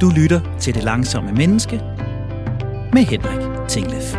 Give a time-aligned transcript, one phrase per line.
[0.00, 1.76] Du lytter til Det Langsomme Menneske
[2.92, 4.14] med Henrik Tinglef.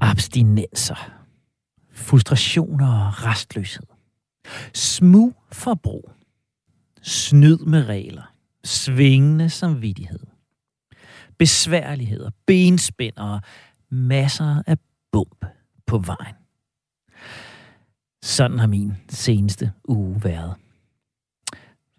[0.00, 1.10] Abstinenser,
[1.92, 3.86] frustrationer og restløshed,
[4.74, 6.10] smug forbrug,
[7.02, 8.34] snyd med regler,
[8.64, 10.26] svingende samvittighed,
[11.38, 13.40] besværligheder, benspænd og
[13.90, 14.76] masser af
[15.12, 15.44] bump
[15.86, 16.34] på vejen.
[18.22, 20.61] Sådan har min seneste uge været.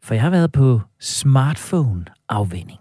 [0.04, 2.80] For jeg har været på smartphone-afvinding.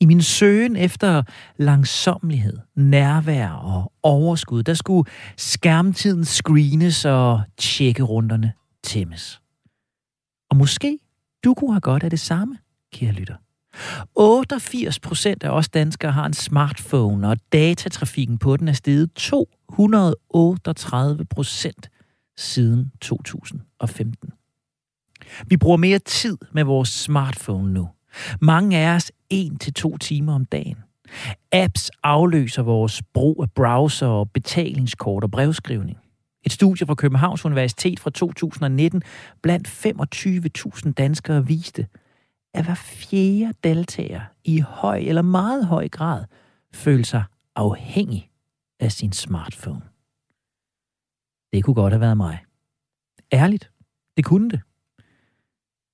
[0.00, 1.22] I min søgen efter
[1.56, 9.40] langsomlighed, nærvær og overskud, der skulle skærmtiden screenes og tjekkerunderne tæmmes.
[10.50, 10.98] Og måske
[11.44, 12.58] du kunne have godt af det samme,
[12.92, 13.36] kære lytter.
[14.14, 21.24] 88 procent af os danskere har en smartphone, og datatrafikken på den er steget 238
[21.24, 21.90] procent
[22.36, 24.32] siden 2015.
[25.46, 27.88] Vi bruger mere tid med vores smartphone nu.
[28.40, 30.76] Mange af os 1-2 timer om dagen.
[31.52, 35.98] Apps afløser vores brug af browser og betalingskort og brevskrivning.
[36.44, 39.02] Et studie fra Københavns Universitet fra 2019
[39.42, 39.68] blandt
[40.86, 41.86] 25.000 danskere viste,
[42.54, 46.24] at hver fjerde deltager i høj eller meget høj grad
[46.72, 47.24] føler sig
[47.56, 48.30] afhængig
[48.80, 49.82] af sin smartphone.
[51.52, 52.38] Det kunne godt have været mig.
[53.32, 53.70] Ærligt,
[54.16, 54.60] det kunne det.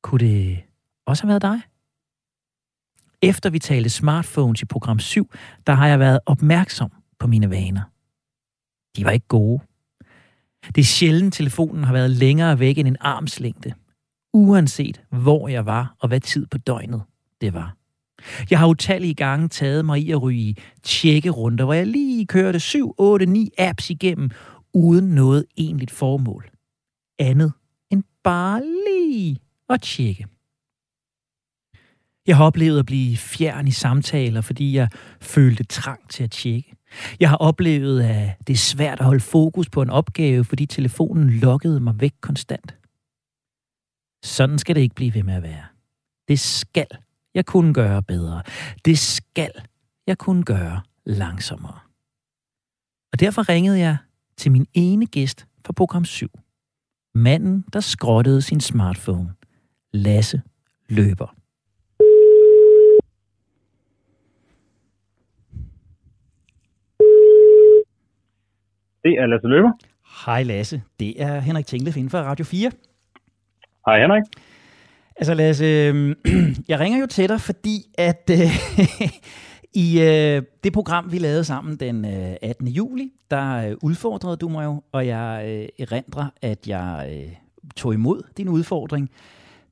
[0.03, 0.63] Kunne det
[1.07, 1.61] også have været dig?
[3.23, 5.31] Efter vi talte smartphones i program 7,
[5.67, 7.83] der har jeg været opmærksom på mine vaner.
[8.97, 9.61] De var ikke gode.
[10.75, 13.75] Det er sjældent, telefonen har været længere væk end en armslængde.
[14.33, 17.03] Uanset hvor jeg var og hvad tid på døgnet
[17.41, 17.77] det var.
[18.51, 22.61] Jeg har utallige gange taget mig i at ryge i tjekkerunder, hvor jeg lige kørte
[22.61, 24.31] 7, 8, 9 apps igennem,
[24.75, 26.51] uden noget egentligt formål.
[27.19, 27.53] Andet
[27.91, 29.39] end bare lige
[29.75, 30.27] at tjekke.
[32.27, 34.89] Jeg har oplevet at blive fjern i samtaler, fordi jeg
[35.21, 36.75] følte trang til at tjekke.
[37.21, 41.31] Jeg har oplevet, at det er svært at holde fokus på en opgave, fordi telefonen
[41.31, 42.77] lokkede mig væk konstant.
[44.25, 45.65] Sådan skal det ikke blive ved med at være.
[46.29, 46.87] Det skal
[47.35, 48.43] jeg kunne gøre bedre.
[48.85, 49.53] Det skal
[50.07, 51.79] jeg kunne gøre langsommere.
[53.13, 53.97] Og derfor ringede jeg
[54.37, 56.29] til min ene gæst fra program 7.
[57.15, 59.35] Manden, der skrottede sin smartphone.
[59.93, 60.43] Lasse
[60.89, 61.37] Løber.
[69.05, 69.71] Det er Lasse Løber.
[70.27, 72.71] Hej Lasse, det er Henrik Tinglef inden for Radio 4.
[73.87, 74.23] Hej Henrik.
[75.17, 75.65] Altså Lasse,
[76.69, 78.39] jeg ringer jo til dig, fordi at øh,
[79.85, 82.69] i øh, det program, vi lavede sammen den øh, 18.
[82.69, 87.33] juli, der øh, udfordrede du mig jo, og jeg øh, erindrer, at jeg øh,
[87.77, 89.11] tog imod din udfordring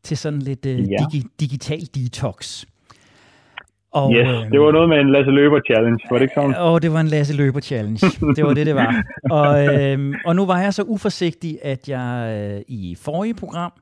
[0.02, 0.96] til sådan lidt øh, ja.
[0.96, 2.64] digi- digital detox.
[3.92, 6.54] Og, yes, øh, det var noget med en Lasse Løber challenge, var det ikke sådan?
[6.60, 8.06] Åh, det var en Lasse Løber challenge.
[8.36, 9.02] Det var det, det var.
[9.30, 13.72] Og, øh, og nu var jeg så uforsigtig, at jeg øh, i forrige program,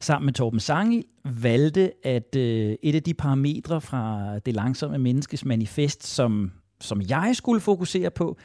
[0.00, 5.44] sammen med Torben Sangi, valgte, at øh, et af de parametre fra det langsomme menneskes
[5.44, 6.50] manifest, som,
[6.80, 8.36] som jeg skulle fokusere på,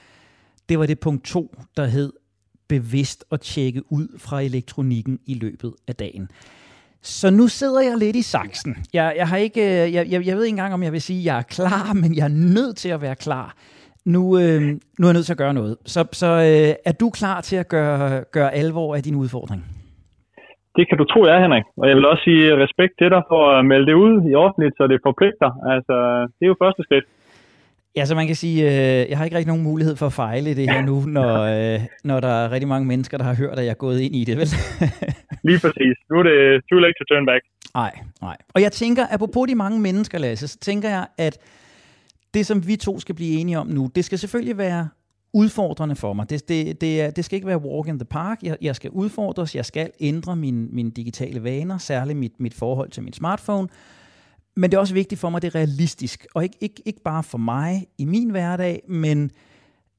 [0.69, 2.13] det var det punkt 2, der hed
[2.67, 6.29] bevidst at tjekke ud fra elektronikken i løbet af dagen.
[7.03, 8.75] Så nu sidder jeg lidt i saksen.
[8.93, 11.19] Jeg, jeg, har ikke, øh, jeg, jeg, jeg ved ikke engang, om jeg vil sige,
[11.19, 13.53] at jeg er klar, men jeg er nødt til at være klar.
[14.05, 14.61] Nu, øh,
[14.97, 15.77] nu er jeg nødt til at gøre noget.
[15.93, 19.61] Så, så øh, er du klar til at gøre, gøre alvor af din udfordring?
[20.77, 21.63] Det kan du tro, jeg er, Henrik.
[21.77, 24.75] Og jeg vil også sige respekt til dig for at melde det ud i offentligt,
[24.77, 25.49] så det forpligter.
[25.73, 25.95] Altså,
[26.35, 27.05] det er jo første skridt.
[27.95, 30.55] Ja, så man kan sige, øh, jeg har ikke rigtig nogen mulighed for at fejle
[30.55, 33.65] det her nu, når, øh, når der er rigtig mange mennesker, der har hørt, at
[33.65, 34.47] jeg er gået ind i det, vel?
[35.47, 35.95] Lige præcis.
[36.09, 37.43] Nu er det too late to turn back.
[37.73, 37.91] Nej,
[38.21, 38.37] nej.
[38.53, 41.37] Og jeg tænker, apropos de mange mennesker, Lasse, så tænker jeg, at
[42.33, 44.89] det, som vi to skal blive enige om nu, det skal selvfølgelig være
[45.33, 46.29] udfordrende for mig.
[46.29, 48.37] Det, det, det, det skal ikke være walk in the park.
[48.43, 52.89] Jeg, jeg skal udfordres, jeg skal ændre mine, mine digitale vaner, særligt mit, mit forhold
[52.89, 53.67] til min smartphone,
[54.55, 56.27] men det er også vigtigt for mig, at det er realistisk.
[56.35, 59.31] Og ikke, ikke, ikke bare for mig i min hverdag, men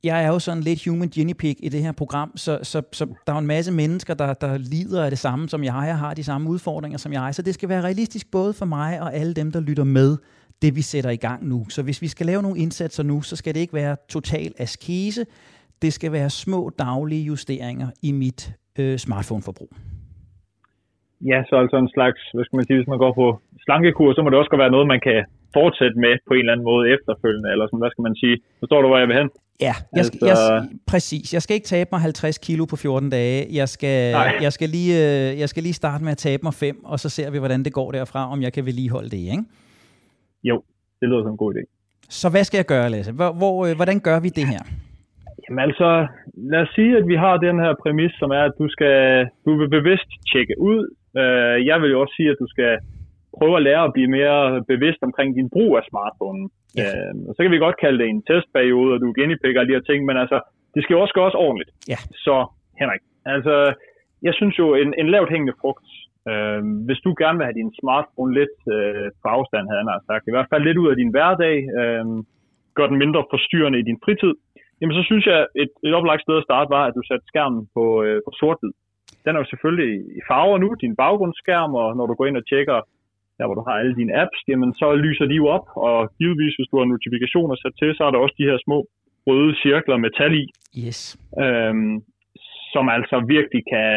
[0.05, 3.07] jeg er jo sådan lidt human guinea pig i det her program, så, så, så
[3.27, 6.15] der er en masse mennesker, der, der lider af det samme som jeg, jeg har
[6.15, 9.35] de samme udfordringer som jeg, så det skal være realistisk både for mig og alle
[9.35, 10.17] dem, der lytter med
[10.63, 11.67] det, vi sætter i gang nu.
[11.69, 15.27] Så hvis vi skal lave nogle indsatser nu, så skal det ikke være total askese,
[15.83, 19.77] det skal være små daglige justeringer i mit øh, smartphone-forbrug.
[21.31, 23.27] Ja, så altså en slags, hvad skal man sige, hvis man går på
[23.65, 25.19] slankekur, så må det også være noget, man kan
[25.59, 28.37] fortsætte med på en eller anden måde efterfølgende, eller sådan, hvad skal man sige?
[28.61, 29.31] Forstår du, hvor jeg vil hen?
[29.67, 30.55] Ja, jeg skal, altså...
[30.55, 31.35] jeg, præcis.
[31.35, 33.47] Jeg skal ikke tabe mig 50 kilo på 14 dage.
[33.61, 33.99] Jeg skal,
[34.47, 37.09] jeg, skal lige, øh, jeg skal lige starte med at tabe mig 5, og så
[37.09, 39.45] ser vi, hvordan det går derfra, om jeg kan vedligeholde det, ikke?
[40.45, 40.57] Jo,
[41.01, 41.63] det lyder som en god idé.
[42.21, 43.13] Så hvad skal jeg gøre, Lasse?
[43.13, 44.63] Hvor, hvor, øh, hvordan gør vi det her?
[45.43, 45.89] Jamen altså,
[46.53, 48.97] lad os sige, at vi har den her præmis, som er, at du skal
[49.45, 50.83] du vil bevidst tjekke ud.
[51.21, 52.73] Uh, jeg vil jo også sige, at du skal
[53.39, 56.43] prøve at lære at blive mere bevidst omkring din brug af smartphone.
[56.81, 56.89] Ja.
[57.29, 59.07] Og så kan vi godt kalde det en testperiode, og du
[59.59, 60.39] alle de her ting, men altså,
[60.75, 61.71] det skal jo også gøres ordentligt.
[61.93, 61.99] Ja.
[62.25, 62.37] Så,
[62.81, 63.03] Henrik,
[63.35, 63.55] altså,
[64.27, 65.89] jeg synes jo, en, en lavt hængende frugt,
[66.31, 70.25] uh, hvis du gerne vil have din smartphone lidt uh, på afstand, havde jeg sagt,
[70.29, 72.07] i hvert fald lidt ud af din hverdag, uh,
[72.77, 74.35] gør den mindre forstyrrende i din fritid,
[74.83, 77.63] jamen så synes jeg, et, et oplagt sted at starte var, at du satte skærmen
[77.77, 78.73] på, øh, på sort-hvid.
[79.25, 82.47] Den er jo selvfølgelig i farver nu, din baggrundsskærm, og når du går ind og
[82.51, 82.79] tjekker,
[83.39, 86.55] der hvor du har alle dine apps, jamen så lyser de jo op, og givetvis,
[86.57, 88.79] hvis du har notifikationer sat til, så er der også de her små
[89.27, 90.45] røde cirkler med tal i,
[90.85, 91.01] yes.
[91.45, 91.95] øhm,
[92.73, 93.91] som altså virkelig kan,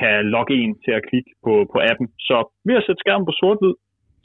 [0.00, 2.08] kan logge en til at klikke på, på appen.
[2.28, 2.36] Så
[2.68, 3.74] ved at sætte skærmen på sort-hvid,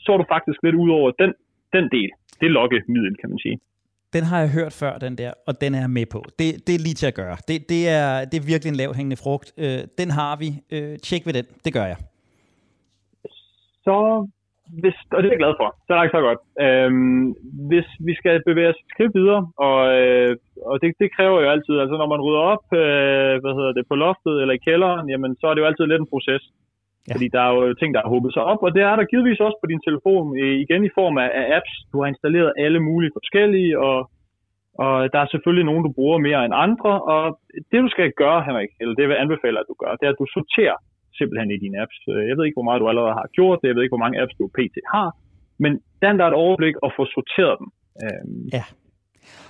[0.03, 1.31] så er du faktisk lidt ud over den,
[1.75, 2.09] den del.
[2.39, 3.57] Det er loggemiddel, kan man sige
[4.15, 6.21] den har jeg hørt før, den der, og den er jeg med på.
[6.39, 7.37] Det, det er lige til at gøre.
[7.47, 9.47] Det, det, er, det er virkelig en lavhængende frugt.
[9.63, 10.49] Øh, den har vi.
[10.75, 11.45] Øh, tjek ved den.
[11.65, 11.99] Det gør jeg.
[13.85, 13.95] Så,
[14.81, 15.69] hvis, og det er jeg glad for.
[15.85, 16.41] Så er det ikke så godt.
[16.65, 17.25] Øhm,
[17.69, 20.31] hvis vi skal bevæge os et skridt videre, og, øh,
[20.69, 23.85] og det, det kræver jo altid, altså når man rydder op øh, hvad hedder det,
[23.89, 26.43] på loftet eller i kælderen, jamen så er det jo altid lidt en proces.
[27.07, 27.13] Ja.
[27.13, 29.45] Fordi der er jo ting, der har håbet sig op, og det er der givetvis
[29.48, 30.25] også på din telefon,
[30.65, 31.74] igen i form af, af apps.
[31.92, 33.98] Du har installeret alle mulige forskellige, og,
[34.83, 37.24] og der er selvfølgelig nogen, du bruger mere end andre, og
[37.71, 40.21] det du skal gøre, Henrik, eller det vil anbefale, at du gør, det er, at
[40.24, 40.77] du sorterer
[41.19, 41.98] simpelthen i dine apps.
[42.30, 44.19] Jeg ved ikke, hvor meget du allerede har gjort det, jeg ved ikke, hvor mange
[44.21, 44.77] apps du pt.
[44.95, 45.07] har,
[45.63, 45.71] men
[46.03, 47.68] den der er et overblik og få sorteret dem.
[48.03, 48.63] Øhm, ja.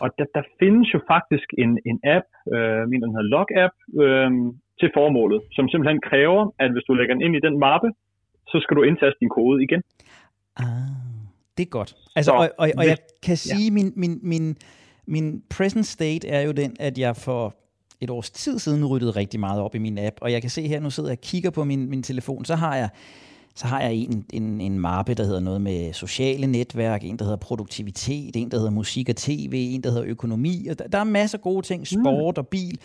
[0.04, 4.32] Og der, der findes jo faktisk en, en app, øh, min den hedder Log-app, øh,
[4.80, 7.90] til formålet, som simpelthen kræver, at hvis du lægger den ind i den mappe,
[8.52, 9.82] så skal du indtaste din kode igen.
[10.58, 10.66] Ah,
[11.58, 11.92] det er godt.
[12.16, 12.98] Altså, så, og, og, og jeg
[13.28, 13.74] kan sige, ja.
[13.78, 14.46] min, min, min,
[15.08, 17.56] min present state er jo den, at jeg for
[18.02, 20.68] et års tid siden ryddede rigtig meget op i min app, og jeg kan se
[20.68, 22.90] her, nu sidder jeg og kigger på min, min telefon, så har jeg
[23.56, 27.24] så har jeg en, en, en mappe, der hedder noget med sociale netværk, en, der
[27.24, 30.98] hedder produktivitet, en, der hedder musik og tv, en, der hedder økonomi, og der, der
[30.98, 31.86] er masser af gode ting, mm.
[31.86, 32.80] sport og bil,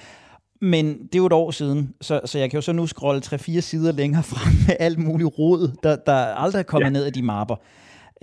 [0.61, 3.21] men det er jo et år siden, så, så jeg kan jo så nu scrolle
[3.21, 6.97] 3-4 sider længere frem med alt muligt råd, der, der aldrig er kommet ja.
[6.97, 7.57] ned af de mapper.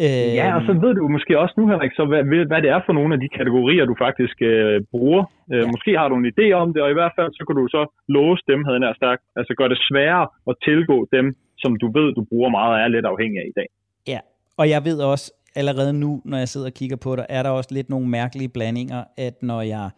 [0.05, 2.81] Øh, ja, og så ved du måske også nu, Henrik, så hvad, hvad det er
[2.85, 5.23] for nogle af de kategorier, du faktisk øh, bruger.
[5.53, 5.67] Øh, ja.
[5.73, 7.83] Måske har du en idé om det, og i hvert fald så kan du så
[8.15, 9.21] låse dem, havde jeg sagt.
[9.37, 11.25] Altså gør det sværere at tilgå dem,
[11.57, 13.67] som du ved, du bruger meget og er lidt afhængig af i dag.
[14.07, 14.19] Ja,
[14.57, 17.49] og jeg ved også allerede nu, når jeg sidder og kigger på det, er der
[17.49, 19.89] også lidt nogle mærkelige blandinger, at når jeg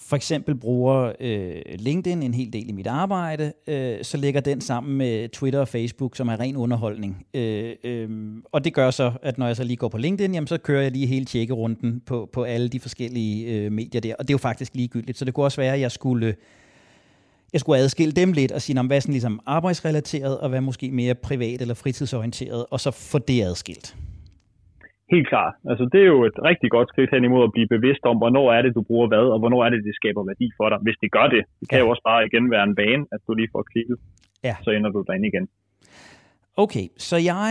[0.00, 4.60] for eksempel bruger øh, LinkedIn en hel del i mit arbejde, øh, så ligger den
[4.60, 7.26] sammen med Twitter og Facebook, som er ren underholdning.
[7.34, 8.08] Øh, øh,
[8.52, 10.82] og det gør så, at når jeg så lige går på LinkedIn, jamen, så kører
[10.82, 14.14] jeg lige hele tjekkerunden på, på alle de forskellige øh, medier der.
[14.18, 15.18] Og det er jo faktisk ligegyldigt.
[15.18, 16.34] Så det kunne også være, at jeg skulle,
[17.52, 20.86] jeg skulle adskille dem lidt og sige, hvad er sådan ligesom arbejdsrelateret, og hvad måske
[20.90, 23.96] mere privat eller fritidsorienteret, og så få det adskilt.
[25.14, 25.54] Helt klart.
[25.70, 28.46] Altså, det er jo et rigtig godt skridt hen imod at blive bevidst om, hvornår
[28.56, 30.78] er det, du bruger hvad, og hvornår er det, det skaber værdi for dig.
[30.86, 31.84] Hvis det gør det, det kan ja.
[31.84, 33.96] jo også bare igen være en bane, at du lige får klikket,
[34.44, 34.54] ja.
[34.64, 35.48] så ender du derinde igen.
[36.56, 37.50] Okay, så jeg,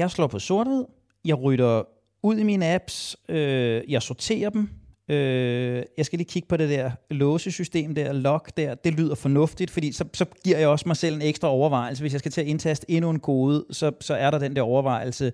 [0.00, 0.84] jeg slår på sorthed,
[1.24, 1.82] jeg rydder
[2.22, 4.68] ud i mine apps, øh, jeg sorterer dem,
[5.08, 9.70] øh, jeg skal lige kigge på det der låsesystem der, lock der, det lyder fornuftigt,
[9.70, 12.02] fordi så, så giver jeg også mig selv en ekstra overvejelse.
[12.02, 14.62] Hvis jeg skal til at indtaste endnu en kode, så, så er der den der
[14.62, 15.32] overvejelse,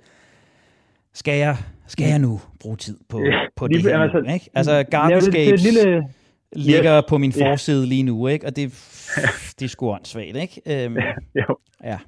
[1.15, 4.51] skal jeg, skal jeg nu bruge tid på, ja, på det her altså, nu, ikke?
[4.55, 6.03] Altså, Gardenscapes lille...
[6.53, 7.89] ligger yes, på min forside yeah.
[7.89, 8.47] lige nu, ikke?
[8.47, 8.73] Og det,
[9.59, 10.63] det er sgu åndssvagt, ikke?
[10.67, 10.97] Øhm,
[11.35, 11.57] jo.
[11.85, 11.99] Ja.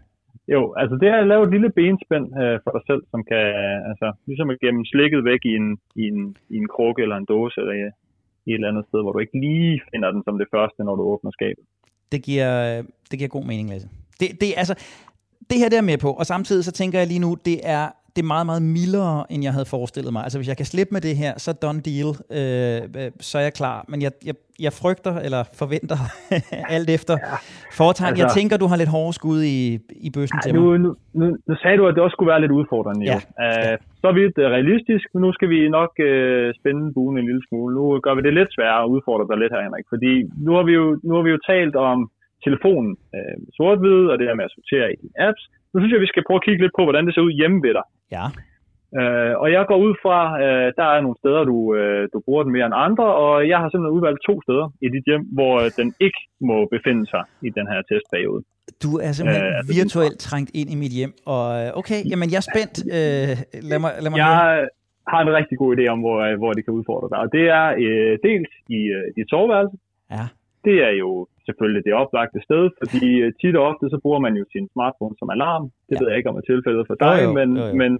[0.49, 3.45] Jo, altså det er at lave et lille benspænd øh, for dig selv, som kan,
[3.91, 7.31] altså, ligesom at gemme slikket væk i en, i en, i en krukke eller en
[7.35, 7.83] dåse, eller i,
[8.47, 10.95] i et eller andet sted, hvor du ikke lige finder den som det første, når
[10.97, 11.65] du åbner skabet.
[12.13, 13.89] Det giver, det giver god mening, Lasse.
[14.21, 14.75] Det, det, altså,
[15.51, 17.87] det her der er med på, og samtidig så tænker jeg lige nu, det er
[18.15, 20.23] det er meget, meget mildere, end jeg havde forestillet mig.
[20.27, 23.45] Altså, hvis jeg kan slippe med det her, så done deal, øh, øh så er
[23.49, 23.79] jeg klar.
[23.91, 25.99] Men jeg, jeg, jeg frygter, eller forventer,
[26.77, 27.37] alt efter ja,
[27.81, 28.11] foretegn.
[28.11, 29.59] Altså, jeg tænker, du har lidt hårde skud i,
[30.07, 30.61] i bøssen ja, til mig.
[30.63, 30.67] Nu,
[31.21, 33.03] nu, nu, sagde du, at det også skulle være lidt udfordrende.
[33.13, 33.19] Ja.
[33.45, 33.77] Uh, ja.
[34.03, 37.45] Så vidt det er realistisk, men nu skal vi nok uh, spænde buen en lille
[37.49, 37.71] smule.
[37.79, 39.87] Nu gør vi det lidt sværere at udfordre dig lidt her, Henrik.
[39.95, 40.13] Fordi
[40.47, 41.99] nu har vi jo, nu har vi jo talt om
[42.47, 45.45] telefonen uh, sort-hvid, og det her med at sortere i dine apps.
[45.75, 47.59] Nu synes jeg, vi skal prøve at kigge lidt på, hvordan det ser ud hjemme
[47.67, 47.87] ved dig.
[48.17, 48.27] Ja.
[49.01, 52.43] Øh, og jeg går ud fra, øh, der er nogle steder, du, øh, du bruger
[52.43, 55.55] den mere end andre, og jeg har simpelthen udvalgt to steder i dit hjem, hvor
[55.63, 58.43] øh, den ikke må befinde sig i den her testperiode.
[58.85, 62.29] Du er simpelthen øh, altså, virtuelt trængt ind i mit hjem, og øh, okay, jamen
[62.33, 62.77] jeg er spændt.
[62.97, 63.33] Øh,
[63.71, 64.69] lad mig, lad mig jeg høre.
[65.13, 67.45] har en rigtig god idé om, hvor, øh, hvor det kan udfordre dig, og det
[67.59, 69.77] er øh, dels i øh, dit soveværelse.
[70.17, 70.27] Ja.
[70.69, 71.11] Det er jo
[71.47, 75.31] selvfølgelig det oplagte sted, fordi tit og ofte så bruger man jo sin smartphone som
[75.37, 75.65] alarm.
[75.89, 75.99] Det ja.
[76.01, 77.75] ved jeg ikke om er tilfældet for dig, jo, jo, men, jo, jo.
[77.83, 77.93] men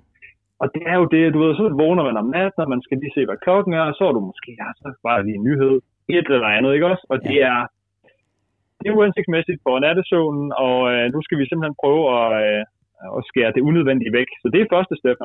[0.63, 2.97] og det er jo det, du ved, så vågner man om natten, og man skal
[2.99, 5.47] lige se, hvad klokken er, og så er du måske, ja, så bare lige en
[5.49, 5.75] nyhed,
[6.17, 7.05] et eller andet, ikke også?
[7.13, 7.29] Og ja.
[7.29, 7.61] det er,
[8.79, 12.63] det er uansigtsmæssigt for nattesøvnen, og øh, nu skal vi simpelthen prøve at, øh,
[13.17, 14.29] at skære det unødvendige væk.
[14.43, 15.19] Så det er første step,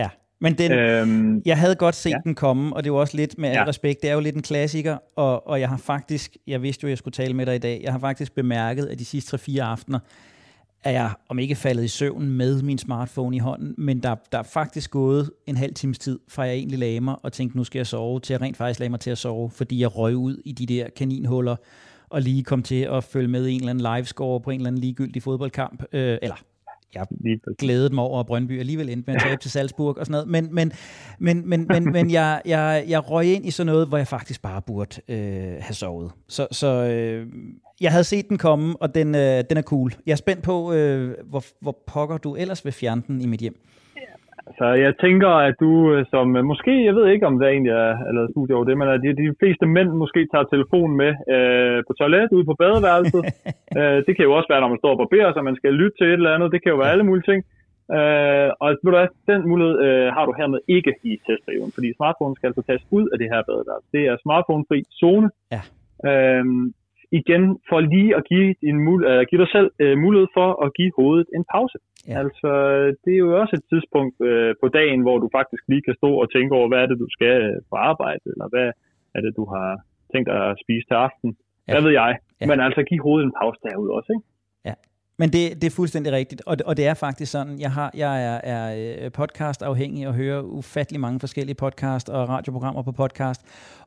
[0.00, 0.08] Ja,
[0.40, 2.16] men den, øhm, jeg havde godt set ja.
[2.24, 3.60] den komme, og det jo også lidt med ja.
[3.60, 6.84] al respekt, det er jo lidt en klassiker, og, og jeg har faktisk, jeg vidste
[6.84, 9.36] jo, jeg skulle tale med dig i dag, jeg har faktisk bemærket, at de sidste
[9.36, 9.98] 3-4 aftener,
[10.84, 14.38] er jeg om ikke faldet i søvn med min smartphone i hånden, men der, der
[14.38, 17.64] er faktisk gået en halv times tid, fra jeg egentlig lagde mig og tænkte, nu
[17.64, 20.16] skal jeg sove, til jeg rent faktisk lagde mig til at sove, fordi jeg røg
[20.16, 21.56] ud i de der kaninhuller,
[22.08, 24.68] og lige kom til at følge med i en eller anden livescore på en eller
[24.68, 26.36] anden ligegyldig fodboldkamp, øh, eller
[26.94, 27.06] jeg
[27.58, 30.28] glædede mig over, at Brøndby alligevel endte med at tabe til Salzburg og sådan noget.
[30.28, 30.72] Men, men,
[31.18, 34.42] men, men, men, men jeg, jeg, jeg røg ind i sådan noget, hvor jeg faktisk
[34.42, 36.12] bare burde øh, have sovet.
[36.28, 37.26] Så, så øh,
[37.80, 39.94] jeg havde set den komme, og den, øh, den er cool.
[40.06, 43.40] Jeg er spændt på, øh, hvor, hvor pokker du ellers vil fjerne den i mit
[43.40, 43.60] hjem.
[44.58, 47.72] Så jeg tænker, at du øh, som, øh, måske, jeg ved ikke om det egentlig
[47.72, 51.12] er eller studie over det, men at de, de fleste mænd måske tager telefonen med
[51.34, 53.22] øh, på toilettet ude på badeværelset.
[53.78, 55.96] øh, det kan jo også være, når man står og barberer sig, man skal lytte
[55.96, 56.52] til et eller andet.
[56.52, 57.40] Det kan jo være alle mulige ting.
[57.96, 61.88] Øh, og ved du hvad, den mulighed øh, har du hermed ikke i testperioden, fordi
[61.98, 63.88] smartphonen skal altså tages ud af det her badeværelse.
[63.96, 65.28] Det er smartphone-fri zone.
[65.54, 65.62] Ja.
[66.08, 66.44] Øh,
[67.20, 68.48] igen for lige at give,
[68.86, 71.76] mul- uh, give dig selv uh, mulighed for at give hovedet en pause.
[72.08, 72.14] Ja.
[72.22, 72.50] Altså,
[73.04, 76.10] det er jo også et tidspunkt uh, på dagen, hvor du faktisk lige kan stå
[76.22, 77.36] og tænke over, hvad er det, du skal
[77.70, 78.68] på arbejde, eller hvad
[79.14, 79.68] er det, du har
[80.12, 81.28] tænkt at spise til aften.
[81.68, 81.72] Ja.
[81.72, 82.12] Hvad ved jeg?
[82.40, 82.46] Ja.
[82.50, 84.26] Men altså, give hovedet en pause derude også, ikke?
[85.20, 87.90] Men det, det er fuldstændig rigtigt, og det, og det er faktisk sådan, jeg, har,
[87.94, 93.40] jeg er, er øh, podcast-afhængig og hører ufattelig mange forskellige podcast og radioprogrammer på podcast,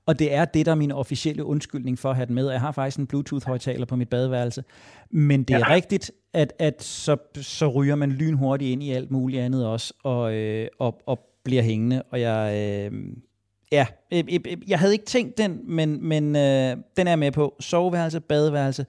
[0.05, 2.49] og det er det, der er min officielle undskyldning for at have den med.
[2.49, 4.63] Jeg har faktisk en Bluetooth-højtaler på mit badeværelse,
[5.09, 5.73] men det er ja.
[5.73, 10.33] rigtigt, at, at så, så ryger man lynhurtigt ind i alt muligt andet også, og,
[10.33, 12.55] øh, og, og bliver hængende, og jeg...
[12.91, 13.03] Øh,
[13.71, 17.55] Ja, jeg, jeg havde ikke tænkt den, men, men øh, den er med på.
[17.59, 18.85] Soveværelse, badeværelse,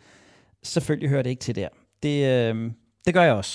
[0.62, 1.68] selvfølgelig hører det ikke til der.
[2.04, 2.54] Det, øh,
[3.06, 3.54] det gør jeg også.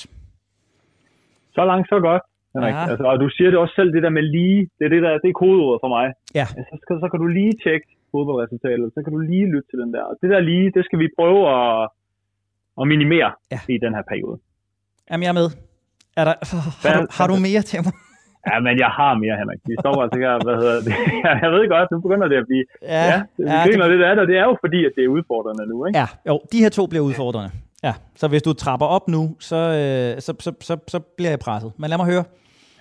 [1.56, 2.24] Så langt, så godt.
[2.56, 2.90] Ja.
[2.92, 5.12] Altså, og du siger det også selv, det der med lige, det er, det der,
[5.24, 6.06] det er kodeordet for mig.
[6.40, 6.46] Ja.
[6.46, 9.90] Så, skal, så kan du lige tjekke fodboldresultatet, så kan du lige lytte til den
[9.96, 10.04] der.
[10.10, 11.90] Og det der lige, det skal vi prøve at,
[12.82, 13.60] at minimere ja.
[13.76, 14.38] i den her periode.
[15.10, 15.50] Jamen, jeg er med.
[16.20, 16.36] Er der,
[16.84, 17.94] har, du, har du mere til mig?
[18.50, 19.62] Ja, men jeg har mere, Henrik.
[19.72, 20.94] Vi står altså her, hvad hedder det?
[21.44, 22.66] jeg ved godt, nu begynder det at blive...
[22.96, 23.18] Ja, ja,
[23.52, 26.00] ja det, det, det, er, det er jo fordi, at det er udfordrende nu, ikke?
[26.02, 27.50] Ja, jo, de her to bliver udfordrende.
[27.84, 31.40] Ja, så hvis du trapper op nu, så, øh, så, så, så, så bliver jeg
[31.40, 31.72] presset.
[31.80, 32.24] Men lad mig høre.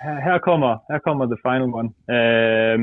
[0.05, 1.91] Her, her, kommer, her kommer the final one.
[2.15, 2.79] Øh,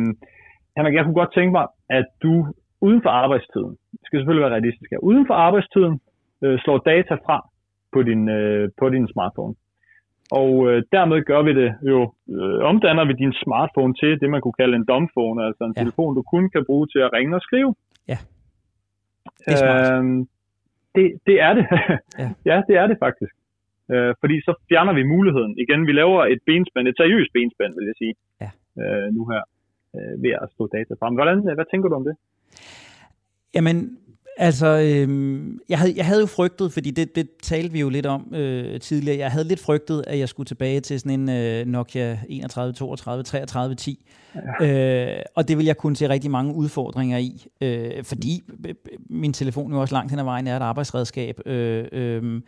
[0.78, 2.34] Henrik, jeg kunne godt tænke mig, at du
[2.82, 5.96] uden for arbejdstiden, det skal selvfølgelig være realistisk her, uden for arbejdstiden
[6.44, 7.38] øh, slår data fra
[7.94, 9.56] på din, øh, på din smartphone.
[10.42, 12.00] Og øh, dermed gør vi det jo,
[12.36, 15.82] øh, omdanner vi din smartphone til det, man kunne kalde en dumbphone, altså en ja.
[15.82, 17.76] telefon, du kun kan bruge til at ringe og skrive.
[18.08, 18.18] Ja,
[19.46, 20.04] det er smart.
[20.04, 20.26] Øh,
[20.96, 21.66] det, det er det.
[22.22, 22.30] Ja.
[22.50, 23.34] ja, det er det faktisk.
[23.94, 25.54] Øh, fordi så fjerner vi muligheden.
[25.64, 28.50] Igen, vi laver et benspænd, et seriøst benspænd, vil jeg sige, ja.
[28.82, 29.44] øh, nu her,
[29.96, 31.14] øh, ved at stå data frem.
[31.14, 32.16] Hvordan, hvad tænker du om det?
[33.56, 33.78] Jamen,
[34.38, 35.40] Altså, øh,
[35.70, 38.80] jeg, havde, jeg havde jo frygtet, fordi det, det talte vi jo lidt om øh,
[38.80, 42.74] tidligere, jeg havde lidt frygtet, at jeg skulle tilbage til sådan en øh, Nokia 31,
[42.74, 44.06] 32, 33, 10.
[44.62, 45.16] Ja.
[45.16, 48.44] Øh, og det vil jeg kunne se rigtig mange udfordringer i, øh, fordi
[49.10, 51.48] min telefon jo også langt hen ad vejen er et arbejdsredskab.
[51.48, 52.42] Øh, øh,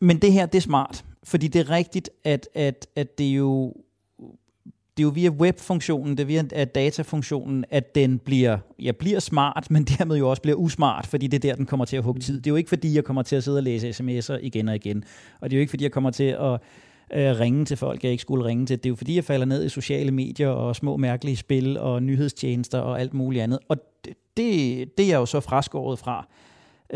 [0.00, 3.74] men det her, det er smart, fordi det er rigtigt, at, at, at det jo
[4.96, 9.70] det er jo via webfunktionen, det er via datafunktionen, at den bliver, ja, bliver smart,
[9.70, 12.20] men dermed jo også bliver usmart, fordi det er der, den kommer til at hugge
[12.20, 12.36] tid.
[12.36, 14.74] Det er jo ikke fordi, jeg kommer til at sidde og læse sms'er igen og
[14.74, 15.04] igen.
[15.40, 16.60] Og det er jo ikke fordi, jeg kommer til at
[17.14, 18.76] øh, ringe til folk, jeg ikke skulle ringe til.
[18.76, 22.02] Det er jo fordi, jeg falder ned i sociale medier og små mærkelige spil og
[22.02, 23.58] nyhedstjenester og alt muligt andet.
[23.68, 26.28] Og det, det, det er jeg jo så fraskåret fra.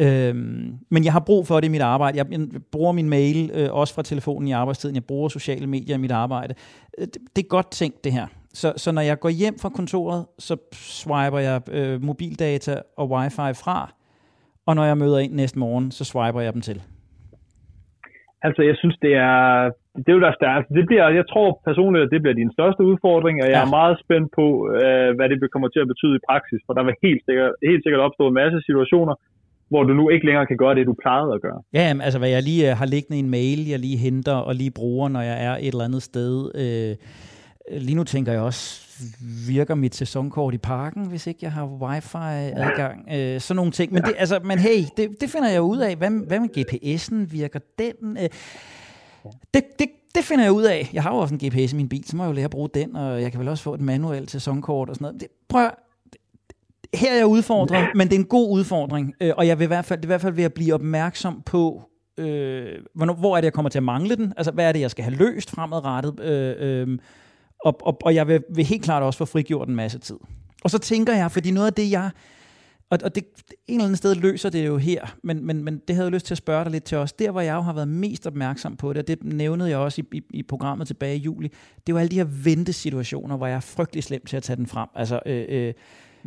[0.05, 2.19] Øhm, men jeg har brug for det i mit arbejde.
[2.19, 2.41] Jeg, jeg
[2.73, 4.95] bruger min mail øh, også fra telefonen i arbejdstiden.
[4.95, 6.55] Jeg bruger sociale medier i mit arbejde.
[6.99, 8.27] Øh, det, det er godt tænkt, det her.
[8.61, 13.51] Så, så når jeg går hjem fra kontoret, så swiper jeg øh, mobildata og wifi
[13.63, 13.79] fra.
[14.67, 16.79] Og når jeg møder ind næste morgen, så swiper jeg dem til.
[18.47, 19.39] Altså, jeg synes, det er,
[20.03, 20.67] det er jo der stærkt.
[20.79, 23.67] Det bliver, jeg tror personligt, at det bliver din største udfordring, og jeg ja.
[23.67, 24.47] er meget spændt på,
[24.81, 27.83] øh, hvad det kommer til at betyde i praksis, for der vil helt sikkert, helt
[27.83, 29.15] sikkert opstå en masse situationer,
[29.69, 31.63] hvor du nu ikke længere kan gøre det, du plejede at gøre.
[31.73, 34.55] Ja, altså hvad jeg lige øh, har liggende i en mail, jeg lige henter og
[34.55, 36.51] lige bruger, når jeg er et eller andet sted.
[36.55, 36.97] Øh,
[37.81, 38.89] lige nu tænker jeg også,
[39.49, 43.09] virker mit sæsonkort i parken, hvis ikke jeg har wifi-adgang?
[43.15, 43.93] Øh, sådan nogle ting.
[43.93, 45.97] Men, det, altså, men hey, det, det finder jeg ud af.
[45.97, 47.33] Hvad, hvad med GPS'en?
[47.33, 48.17] Virker den?
[48.17, 48.29] Øh,
[49.55, 50.91] det, det, det finder jeg ud af.
[50.93, 52.51] Jeg har jo også en GPS i min bil, så må jeg jo lære at
[52.51, 55.21] bruge den, og jeg kan vel også få et manuelt sæsonkort og sådan noget.
[55.21, 55.69] Det, prøv
[56.95, 59.67] her er jeg udfordret, men det er en god udfordring, øh, og jeg vil i
[59.67, 61.83] hvert fald, i hvert fald ved at blive opmærksom på,
[62.19, 64.33] øh, hvornår, hvor er det, jeg kommer til at mangle den?
[64.37, 66.21] Altså, hvad er det, jeg skal have løst fremadrettet?
[66.21, 66.99] Øh, øh,
[67.65, 70.17] og, og, og jeg vil, vil helt klart også få frigjort en masse tid.
[70.65, 72.11] Og så tænker jeg, fordi noget af det, jeg...
[72.91, 75.97] Og, og det, en eller anden sted løser det jo her, men, men, men det
[75.97, 77.13] havde jeg lyst til at spørge dig lidt til os.
[77.13, 80.01] Der, hvor jeg jo har været mest opmærksom på det, og det nævnede jeg også
[80.01, 81.53] i, i, i programmet tilbage i juli,
[81.87, 84.67] det var alle de her ventesituationer, hvor jeg er frygtelig slem til at tage den
[84.67, 84.89] frem.
[84.95, 85.75] Altså, øh, øh,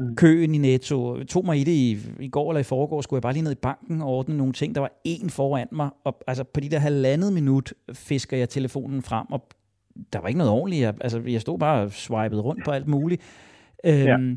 [0.02, 0.16] mm.
[0.16, 1.24] køen i Netto.
[1.24, 3.52] tog mig i det i, i går eller i forgår, skulle jeg bare lige ned
[3.52, 4.76] i banken og ordne nogle ting.
[4.76, 9.02] Der var en foran mig, og altså på de der halvandet minut fisker jeg telefonen
[9.02, 9.48] frem, og
[10.14, 10.82] der var ikke noget ordentligt.
[10.82, 13.22] Jeg, altså, jeg stod bare og swipede rundt på alt muligt.
[13.86, 14.36] Øhm, ja.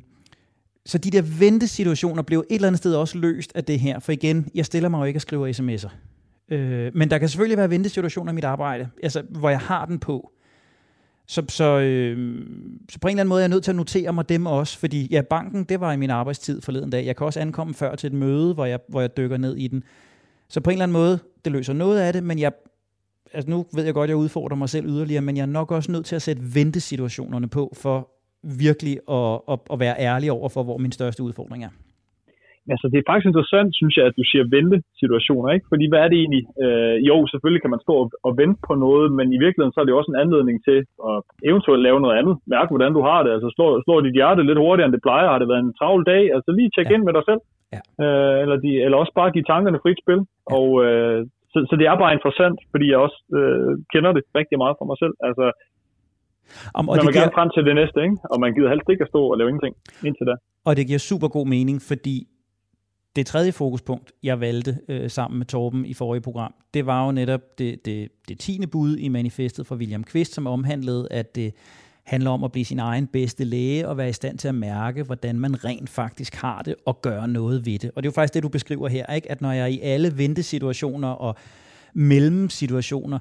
[0.87, 3.99] Så de der ventesituationer blev et eller andet sted også løst af det her.
[3.99, 5.91] For igen, jeg stiller mig jo ikke og skriver sms'er.
[6.55, 9.99] Øh, men der kan selvfølgelig være ventesituationer i mit arbejde, altså, hvor jeg har den
[9.99, 10.33] på.
[11.27, 12.47] Så, så, øh,
[12.91, 14.79] så på en eller anden måde er jeg nødt til at notere mig dem også,
[14.79, 17.07] fordi ja, banken, det var i min arbejdstid forleden dag.
[17.07, 19.69] Jeg kan også ankomme før til et møde, hvor jeg, hvor jeg dykker ned i
[19.69, 19.85] den.
[20.49, 22.53] Så på en eller anden måde, det løser noget af det, men jeg,
[23.33, 25.71] altså nu ved jeg godt, at jeg udfordrer mig selv yderligere, men jeg er nok
[25.71, 28.11] også nødt til at sætte ventesituationerne på, for
[28.43, 31.69] virkelig at, at, at være ærlig over for, hvor min største udfordring er
[32.73, 35.67] altså det er faktisk interessant, synes jeg, at du siger vente situationer, ikke?
[35.73, 36.45] Fordi hvad er det egentlig?
[36.65, 39.81] Øh, jo, selvfølgelig kan man stå og, og vente på noget, men i virkeligheden så
[39.81, 40.79] er det også en anledning til
[41.11, 41.17] at
[41.51, 42.35] eventuelt lave noget andet.
[42.55, 43.31] Mærke, hvordan du har det.
[43.37, 45.33] Altså slår, slår dit hjerte lidt hurtigere, end det plejer.
[45.33, 46.23] Har det været en travl dag?
[46.37, 46.95] Altså lige tjek ja.
[46.95, 47.41] ind med dig selv.
[47.75, 47.81] Ja.
[48.05, 50.21] Øh, eller, de, eller også bare give tankerne frit spil.
[50.23, 50.55] Ja.
[50.59, 51.19] Og øh,
[51.53, 54.87] så, så det er bare interessant, fordi jeg også øh, kender det rigtig meget for
[54.91, 55.15] mig selv.
[55.29, 55.45] Altså,
[56.79, 58.17] om, og man vil gerne frem til det næste, ikke?
[58.33, 59.75] og man gider helst ikke at stå og lave ingenting
[60.09, 60.35] indtil da.
[60.69, 62.17] Og det giver super god mening, fordi
[63.17, 67.13] det tredje fokuspunkt, jeg valgte øh, sammen med Torben i forrige program, det var jo
[67.13, 71.55] netop det, det, det tiende bud i manifestet fra William Quist, som omhandlede, at det
[72.05, 75.03] handler om at blive sin egen bedste læge og være i stand til at mærke,
[75.03, 77.91] hvordan man rent faktisk har det og gøre noget ved det.
[77.97, 79.31] Og det er jo faktisk det, du beskriver her, ikke?
[79.31, 81.37] at når jeg i alle ventesituationer og
[81.95, 83.19] mellemsituationer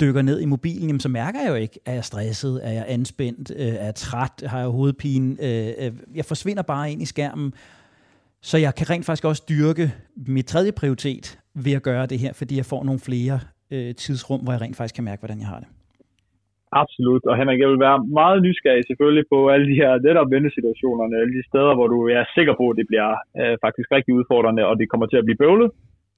[0.00, 2.72] dykker ned i mobilen, jamen, så mærker jeg jo ikke, at jeg er stresset, er
[2.72, 5.36] jeg anspændt, øh, er jeg træt, har jeg hovedpine.
[5.40, 7.52] Øh, øh, jeg forsvinder bare ind i skærmen,
[8.42, 9.86] så jeg kan rent faktisk også dyrke
[10.36, 13.36] mit tredje prioritet ved at gøre det her, fordi jeg får nogle flere
[13.74, 15.68] øh, tidsrum, hvor jeg rent faktisk kan mærke, hvordan jeg har det.
[16.82, 21.18] Absolut, og Henrik, jeg vil være meget nysgerrig selvfølgelig på alle de her netop ventesituationerne,
[21.20, 24.62] alle de steder, hvor du er sikker på, at det bliver øh, faktisk rigtig udfordrende,
[24.70, 25.70] og det kommer til at blive bøvlet.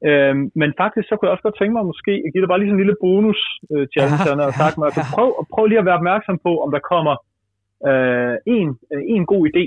[0.09, 2.61] Øh, men faktisk, så kunne jeg også godt tænke mig måske at give dig bare
[2.61, 3.41] lige sådan en lille bonus
[3.73, 6.71] øh, til alle og sagt mig, altså, prøv, prøv lige at være opmærksom på, om
[6.77, 7.15] der kommer
[7.91, 9.65] øh, en, øh, en god idé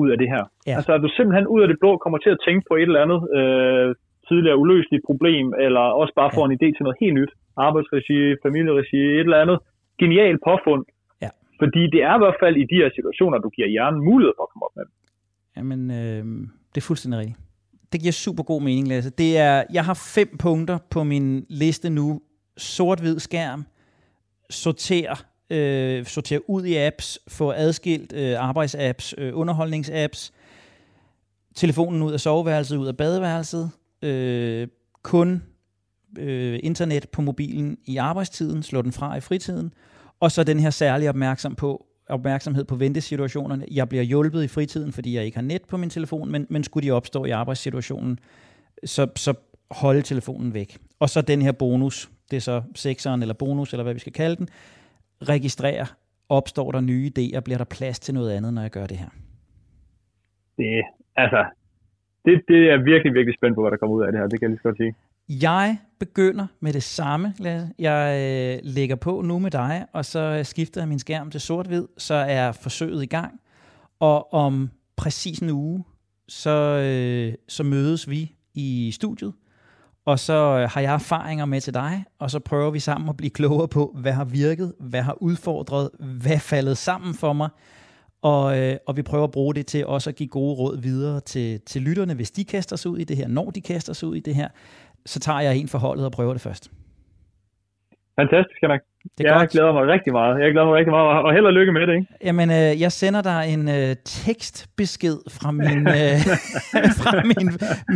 [0.00, 0.44] ud af det her.
[0.66, 0.74] Ja.
[0.78, 3.04] Altså at du simpelthen ud af det blå kommer til at tænke på et eller
[3.04, 3.88] andet øh,
[4.28, 6.46] tidligere uløseligt problem, eller også bare får ja.
[6.46, 7.32] en idé til noget helt nyt.
[7.68, 9.58] Arbejdsregi, familieregi, et eller andet
[10.02, 10.82] genialt påfund.
[11.24, 11.30] Ja.
[11.60, 14.42] Fordi det er i hvert fald i de her situationer, du giver hjernen mulighed for
[14.46, 14.94] at komme op med dem.
[15.56, 16.24] Jamen, øh,
[16.72, 17.38] det er fuldstændig rigtigt.
[17.92, 19.10] Det giver super god mening, Lasse.
[19.10, 22.20] Det er, jeg har fem punkter på min liste nu.
[22.56, 23.64] Sort-hvid skærm,
[24.50, 30.32] sorter øh, sortere ud i apps, få adskilt øh, arbejdsapps, øh, underholdningsapps,
[31.54, 33.70] telefonen ud af soveværelset, ud af badeværelset,
[34.02, 34.68] øh,
[35.02, 35.42] kun
[36.18, 39.72] øh, internet på mobilen i arbejdstiden, slå den fra i fritiden,
[40.20, 43.64] og så den her særlige opmærksom på, opmærksomhed på ventesituationerne.
[43.70, 46.64] Jeg bliver hjulpet i fritiden, fordi jeg ikke har net på min telefon, men, men
[46.64, 48.18] skulle de opstå i arbejdssituationen,
[48.84, 49.34] så, så
[49.70, 50.78] holde telefonen væk.
[50.98, 54.12] Og så den her bonus, det er så sekseren eller bonus, eller hvad vi skal
[54.12, 54.48] kalde den,
[55.22, 55.86] registrere,
[56.28, 59.08] opstår der nye idéer, bliver der plads til noget andet, når jeg gør det her?
[60.56, 60.84] Det,
[61.16, 61.44] altså,
[62.24, 64.40] det, det er virkelig, virkelig spændt på, hvad der kommer ud af det her, det
[64.40, 64.94] kan jeg lige så godt sige.
[65.28, 67.68] Jeg begynder med det samme, Lasse.
[67.78, 71.86] Jeg øh, lægger på nu med dig, og så skifter jeg min skærm til sort-hvid,
[71.98, 73.40] så er forsøget i gang.
[74.00, 75.84] Og om præcis en uge,
[76.28, 79.32] så, øh, så mødes vi i studiet,
[80.06, 83.16] og så øh, har jeg erfaringer med til dig, og så prøver vi sammen at
[83.16, 87.48] blive klogere på, hvad har virket, hvad har udfordret, hvad faldet sammen for mig,
[88.22, 91.20] og, øh, og vi prøver at bruge det til også at give gode råd videre
[91.20, 94.08] til, til lytterne, hvis de kaster sig ud i det her, når de kaster sig
[94.08, 94.48] ud i det her,
[95.06, 96.70] så tager jeg en forholdet og prøver det først.
[98.20, 98.80] Fantastisk, Henrik.
[99.18, 99.50] Det er jeg godt.
[99.50, 100.40] glæder mig rigtig meget.
[100.42, 102.06] Jeg glæder mig rigtig meget, og held og lykke med det, ikke?
[102.24, 106.18] Jamen, øh, jeg sender dig en øh, tekstbesked fra min, øh,
[107.00, 107.48] fra min,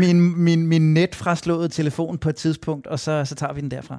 [0.03, 3.99] min, min, min netfraslåede telefon på et tidspunkt, og så, så tager vi den derfra.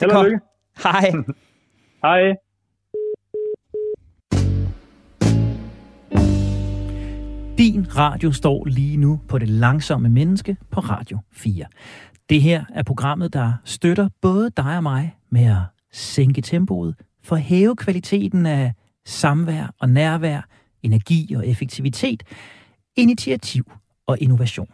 [0.00, 0.24] Held og kom.
[0.24, 0.40] lykke.
[0.84, 1.10] Hej.
[2.06, 2.34] Hej.
[7.58, 11.64] Din radio står lige nu på det langsomme menneske på Radio 4.
[12.28, 17.36] Det her er programmet, der støtter både dig og mig med at sænke tempoet, for
[17.36, 18.72] at hæve kvaliteten af
[19.06, 20.48] samvær og nærvær,
[20.82, 22.22] energi og effektivitet,
[22.96, 23.72] initiativ
[24.06, 24.68] og innovation.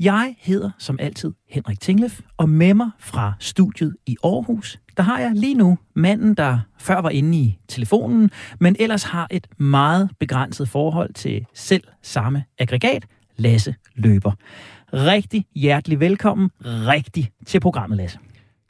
[0.00, 5.18] Jeg hedder som altid Henrik Tinglef, og med mig fra studiet i Aarhus, der har
[5.18, 10.10] jeg lige nu manden, der før var inde i telefonen, men ellers har et meget
[10.20, 14.32] begrænset forhold til selv samme aggregat, Lasse Løber.
[14.92, 18.18] Rigtig hjertelig velkommen, rigtig til programmet, Lasse.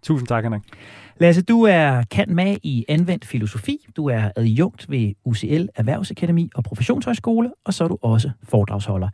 [0.02, 0.62] Tusind tak, Henrik.
[1.20, 6.64] Lasse, du er kendt med i anvendt filosofi, du er adjunkt ved UCL Erhvervsakademi og
[6.64, 9.08] Professionshøjskole, og så er du også foredragsholder.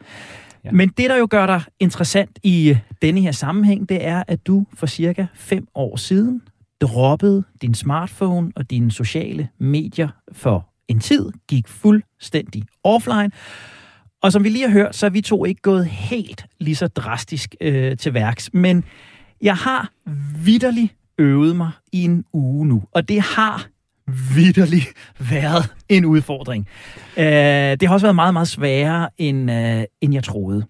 [0.65, 0.71] Ja.
[0.73, 4.67] Men det, der jo gør dig interessant i denne her sammenhæng, det er, at du
[4.75, 6.43] for cirka fem år siden
[6.81, 13.31] droppede din smartphone og dine sociale medier for en tid, gik fuldstændig offline.
[14.23, 16.87] Og som vi lige har hørt, så er vi to ikke gået helt lige så
[16.87, 18.51] drastisk øh, til værks.
[18.53, 18.85] Men
[19.43, 19.91] jeg har
[20.45, 23.67] vidderligt øvet mig i en uge nu, og det har
[24.35, 24.89] vidderligt
[25.31, 26.69] været en udfordring.
[27.17, 30.65] Øh, det har også været meget, meget sværere, end, øh, end jeg troede.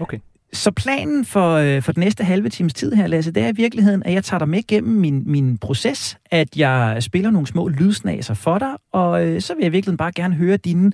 [0.00, 0.18] Okay.
[0.52, 3.56] Så planen for, øh, for den næste halve times tid her, Lasse, det er i
[3.56, 7.68] virkeligheden, at jeg tager dig med gennem min, min proces, at jeg spiller nogle små
[7.68, 10.92] lydsnaser for dig, og øh, så vil jeg i virkeligheden bare gerne høre dine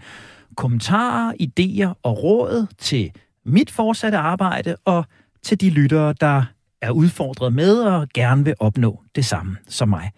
[0.57, 3.13] kommentarer, idéer og råd til
[3.45, 5.05] mit fortsatte arbejde og
[5.43, 6.45] til de lyttere, der
[6.81, 10.13] er udfordret med og gerne vil opnå det samme som mig.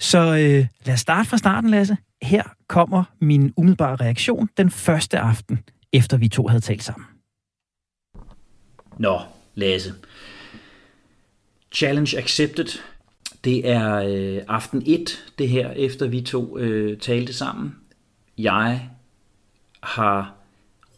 [0.00, 1.96] Så øh, lad os starte fra starten, Lasse.
[2.22, 5.58] Her kommer min umiddelbare reaktion den første aften,
[5.92, 7.06] efter vi to havde talt sammen.
[8.98, 9.20] Nå,
[9.54, 9.94] Lasse.
[11.72, 12.78] Challenge accepted.
[13.44, 17.76] Det er øh, aften 1, det her, efter vi to øh, talte sammen.
[18.38, 18.90] Jeg
[19.82, 20.34] har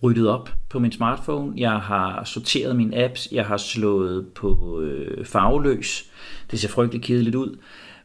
[0.03, 1.53] ryddet op på min smartphone.
[1.57, 3.29] Jeg har sorteret mine apps.
[3.33, 6.11] Jeg har slået på øh, farveløs.
[6.51, 7.59] Det ser frygtelig kedeligt ud.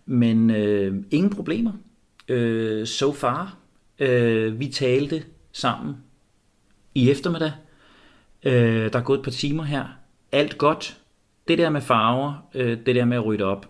[0.06, 1.72] Men øh, ingen problemer.
[2.28, 3.58] Øh, so far.
[4.00, 5.96] Øh, vi talte sammen
[6.96, 7.52] i eftermiddag.
[8.44, 9.86] Øh, der er gået et par timer her.
[10.32, 10.98] Alt godt.
[11.48, 13.70] Det der med farver, øh, det der med at rydde op.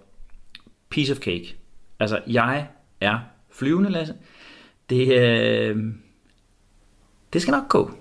[0.89, 1.55] Piece of cake.
[1.99, 2.67] Altså, jeg
[3.01, 3.19] er
[3.51, 4.13] flyvende, Lasse.
[4.89, 5.77] Det, øh,
[7.33, 7.91] det skal nok gå,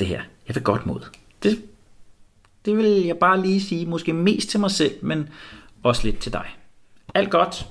[0.00, 0.22] det her.
[0.48, 1.00] Jeg vil godt mod.
[1.42, 1.62] Det,
[2.64, 5.28] det vil jeg bare lige sige, måske mest til mig selv, men
[5.82, 6.46] også lidt til dig.
[7.14, 7.66] Alt godt.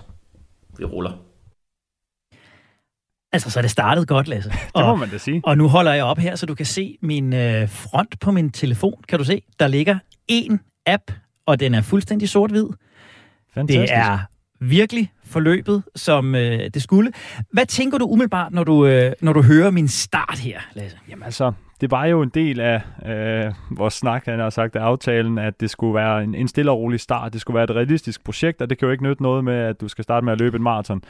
[0.77, 1.11] Vi ruller.
[3.31, 4.49] Altså, så er det startet godt, Lasse.
[4.75, 5.41] Det må man da sige.
[5.43, 8.51] Og nu holder jeg op her, så du kan se min øh, front på min
[8.51, 9.03] telefon.
[9.07, 9.41] Kan du se?
[9.59, 11.11] Der ligger en app,
[11.45, 12.67] og den er fuldstændig sort-hvid.
[13.53, 13.93] Fantastisk.
[13.93, 14.19] Det er
[14.59, 17.11] virkelig forløbet, som øh, det skulle.
[17.51, 20.97] Hvad tænker du umiddelbart, når du, øh, når du hører min start her, Lasse?
[21.09, 24.81] Jamen altså, det var jo en del af øh, vores snak, han har sagt, af
[24.81, 27.33] aftalen, at det skulle være en, en stille og rolig start.
[27.33, 29.81] Det skulle være et realistisk projekt, og det kan jo ikke nytte noget med, at
[29.81, 31.01] du skal starte med at løbe en maraton.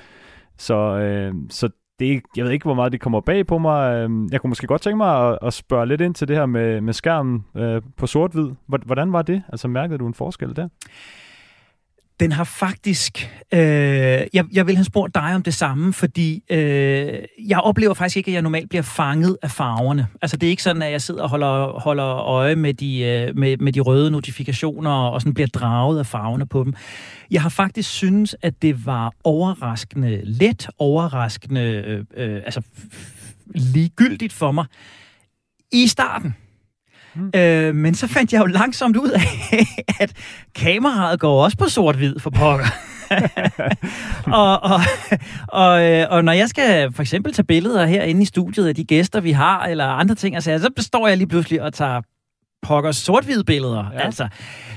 [0.57, 3.95] Så, øh, så det, jeg ved ikke, hvor meget det kommer bag på mig.
[3.95, 6.45] Øhm, jeg kunne måske godt tænke mig at, at spørge lidt ind til det her
[6.45, 8.49] med, med skærmen øh, på sort-hvid.
[8.67, 9.43] Hvordan var det?
[9.49, 10.67] Altså mærkede du en forskel der?
[12.23, 13.31] Den har faktisk...
[13.53, 13.59] Øh,
[14.33, 18.31] jeg, jeg vil have spurgt dig om det samme, fordi øh, jeg oplever faktisk ikke,
[18.31, 20.07] at jeg normalt bliver fanget af farverne.
[20.21, 23.37] Altså det er ikke sådan, at jeg sidder og holder, holder øje med de, øh,
[23.37, 26.73] med, med de røde notifikationer og sådan bliver draget af farverne på dem.
[27.31, 32.61] Jeg har faktisk synes, at det var overraskende let, overraskende øh, øh, altså
[33.55, 34.65] ligegyldigt for mig
[35.71, 36.35] i starten.
[37.15, 37.31] Mm.
[37.35, 39.21] Øh, men så fandt jeg jo langsomt ud af,
[40.03, 40.13] at
[40.55, 42.65] kameraet går også på sort-hvid for pokker.
[44.41, 44.79] og, og,
[45.47, 48.83] og, øh, og når jeg skal for eksempel tage billeder herinde i studiet af de
[48.83, 52.01] gæster, vi har, eller andre ting, altså, så består jeg lige pludselig og tager
[52.63, 53.91] pokkers sort-hvide billeder.
[53.93, 53.99] Ja.
[53.99, 54.27] Altså.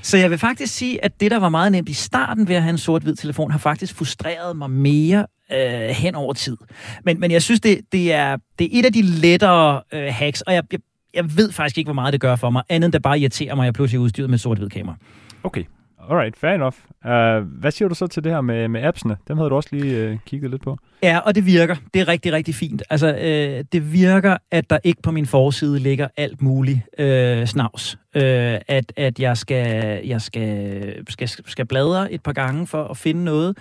[0.03, 2.63] Så jeg vil faktisk sige, at det, der var meget nemt i starten ved at
[2.63, 6.57] have en sort-hvid telefon, har faktisk frustreret mig mere øh, hen over tid.
[7.05, 10.41] Men, men jeg synes, det, det, er, det er et af de lettere øh, hacks,
[10.41, 10.81] og jeg, jeg,
[11.15, 13.55] jeg ved faktisk ikke, hvor meget det gør for mig, andet end det bare irriterer
[13.55, 14.97] mig, at jeg pludselig er udstyret med sort-hvid kamera.
[15.45, 15.65] Okay.
[16.11, 16.75] alright, fair enough.
[17.05, 19.17] Uh, hvad siger du så til det her med, med appsene?
[19.29, 20.79] Dem havde du også lige uh, kigget lidt på.
[21.03, 21.77] Ja, og det virker.
[21.95, 22.83] Det er rigtig, rigtig fint.
[22.91, 27.99] Altså, øh, det virker, at der ikke på min forside ligger alt muligt øh, snavs.
[28.15, 28.23] Øh,
[28.69, 29.67] at at jeg, skal,
[30.07, 33.59] jeg skal, skal, skal bladre et par gange for at finde noget.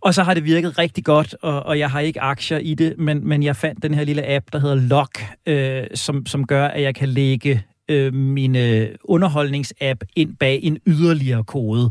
[0.00, 2.94] Og så har det virket rigtig godt, og, og jeg har ikke aktier i det,
[2.98, 6.66] men, men jeg fandt den her lille app, der hedder Lock, øh, som, som gør,
[6.66, 11.90] at jeg kan lægge øh, min øh, underholdningsapp ind bag en yderligere kode.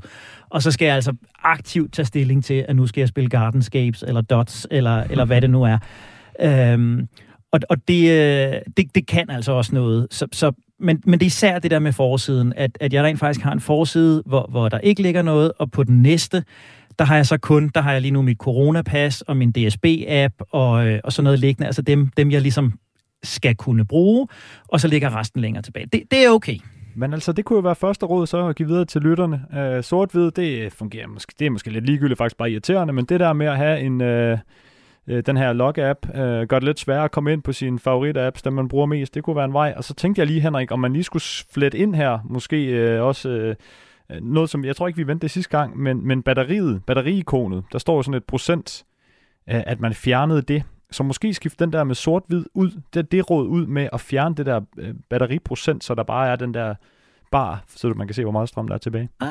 [0.49, 4.03] Og så skal jeg altså aktivt tage stilling til, at nu skal jeg spille Gardenscapes,
[4.07, 5.77] eller Dots, eller, eller hvad det nu er.
[6.41, 7.07] Øhm,
[7.51, 10.07] og og det, øh, det, det kan altså også noget.
[10.11, 13.19] Så, så, men, men det er især det der med forsiden, at, at jeg rent
[13.19, 16.43] faktisk har en forside, hvor, hvor der ikke ligger noget, og på den næste,
[16.99, 20.33] der har jeg så kun, der har jeg lige nu mit coronapas og min DSB-app
[20.51, 21.65] og, øh, og sådan noget liggende.
[21.65, 22.73] Altså dem, dem, jeg ligesom
[23.23, 24.27] skal kunne bruge,
[24.67, 25.85] og så ligger resten længere tilbage.
[25.85, 26.57] Det, det er okay.
[26.95, 29.45] Men altså, det kunne jo være første råd så at give videre til lytterne.
[29.57, 33.19] Øh, Sort-hvid, det fungerer måske, det er måske lidt ligegyldigt, faktisk bare irriterende, men det
[33.19, 34.37] der med at have en, øh,
[35.07, 38.41] øh den her log-app, øh, gør det lidt sværere at komme ind på sine favorit-apps,
[38.43, 39.73] dem man bruger mest, det kunne være en vej.
[39.77, 43.03] Og så tænkte jeg lige, Henrik, om man lige skulle flette ind her, måske øh,
[43.03, 43.55] også øh,
[44.21, 47.77] noget, som jeg tror ikke, vi vendte det sidste gang, men, men batteriet, batteriikonet, der
[47.77, 48.85] står sådan et procent,
[49.47, 50.63] at man fjernede det.
[50.91, 54.35] Så måske skifte den der med sort-hvid ud, det, det råd ud med at fjerne
[54.35, 56.75] det der øh, batteriprocent, så der bare er den der
[57.31, 59.09] bar, så man kan se, hvor meget strøm der er tilbage.
[59.19, 59.29] Ah,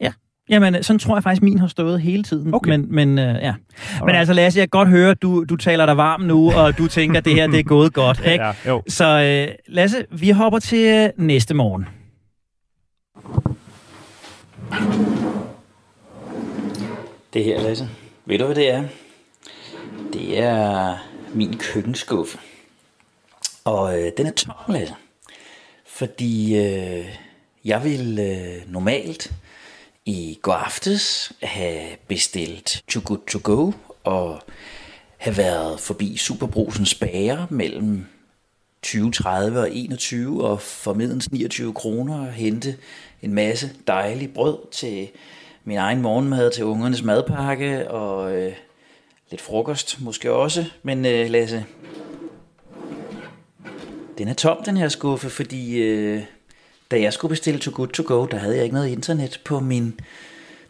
[0.00, 0.12] ja.
[0.48, 2.54] Jamen, sådan tror jeg faktisk, min har stået hele tiden.
[2.54, 2.70] Okay.
[2.70, 3.54] Men, men, øh, ja.
[4.00, 6.88] men altså, Lasse, jeg kan godt høre, du, du taler dig varm nu, og du
[6.88, 8.20] tænker, at det her det er gået godt.
[8.32, 8.44] Ikke?
[8.44, 8.82] Ja, jo.
[8.88, 9.04] Så
[9.48, 11.86] øh, Lasse, vi hopper til øh, næste morgen.
[17.34, 17.88] Det her, Lasse.
[18.24, 18.84] Ved du, hvad det er?
[20.12, 20.96] Det er
[21.34, 22.38] min køkkenskuffe.
[23.64, 24.94] Og øh, den er tom, Lasse.
[25.86, 27.06] Fordi øh,
[27.64, 29.32] jeg vil øh, normalt
[30.06, 33.72] i går aftes have bestilt Too Good To Go
[34.04, 34.40] og
[35.16, 38.06] have været forbi Superbrusens bager mellem
[38.82, 42.76] 20, 30 og 21 og formiddens 29 kroner og hente
[43.24, 45.08] en masse dejlig brød til
[45.64, 48.52] min egen morgenmad til ungernes madpakke og øh,
[49.30, 50.64] lidt frokost måske også.
[50.82, 51.64] Men øh, Lasse,
[54.18, 56.22] den er tom, den her skuffe, fordi øh,
[56.90, 59.60] da jeg skulle bestille To Good To Go, der havde jeg ikke noget internet på
[59.60, 60.00] min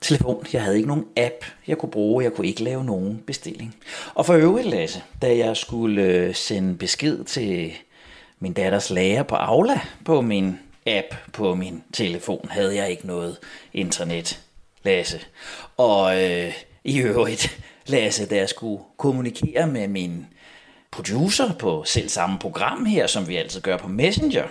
[0.00, 0.46] telefon.
[0.52, 2.24] Jeg havde ikke nogen app, jeg kunne bruge.
[2.24, 3.76] Jeg kunne ikke lave nogen bestilling.
[4.14, 7.72] Og for øvrigt, Lasse, da jeg skulle øh, sende besked til
[8.40, 13.38] min datters lærer på Aula på min app på min telefon, havde jeg ikke noget
[13.72, 14.40] internet,
[14.82, 15.20] Lasse.
[15.76, 16.52] Og øh,
[16.84, 20.26] i øvrigt, Lasse, da jeg skulle kommunikere med min
[20.90, 24.44] producer på selv samme program her, som vi altid gør på Messenger,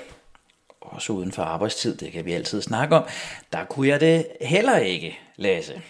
[0.82, 3.04] også uden for arbejdstid, det kan vi altid snakke om,
[3.54, 5.82] der kunne jeg det heller ikke, Lasse.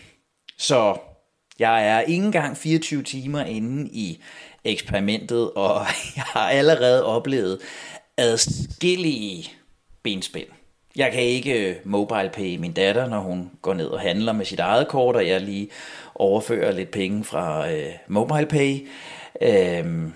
[0.58, 0.98] Så
[1.60, 4.24] jeg er ikke engang 24 timer inde i
[4.64, 7.60] eksperimentet, og jeg har allerede oplevet
[8.18, 9.52] adskillige
[10.04, 10.48] benspænd.
[10.96, 14.46] Jeg kan ikke øh, mobile pay min datter, når hun går ned og handler med
[14.46, 15.70] sit eget kort, og jeg lige
[16.16, 18.88] overfører lidt penge fra øh, mobile pay.
[19.42, 20.14] Øhm,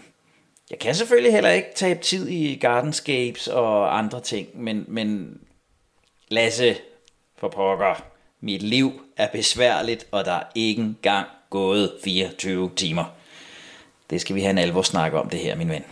[0.70, 5.40] jeg kan selvfølgelig heller ikke tabe tid i Gardenscapes og andre ting, men, men
[6.30, 6.76] Lasse,
[7.38, 8.04] for pokker,
[8.42, 13.06] mit liv er besværligt, og der er ikke engang gået 24 timer.
[14.10, 15.84] Det skal vi have en alvor snak om det her, min ven.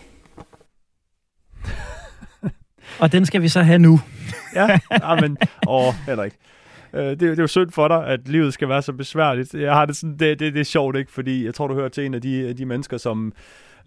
[3.00, 4.00] Og den skal vi så have nu.
[4.56, 6.38] ja, ja men, åh, heller ikke.
[6.94, 9.54] Øh, det, det er jo synd for dig, at livet skal være så besværligt.
[9.54, 11.90] Jeg har det sådan, det, det, det er sjovt ikke, fordi jeg tror, du hører
[11.90, 13.34] til en af de, de mennesker, som,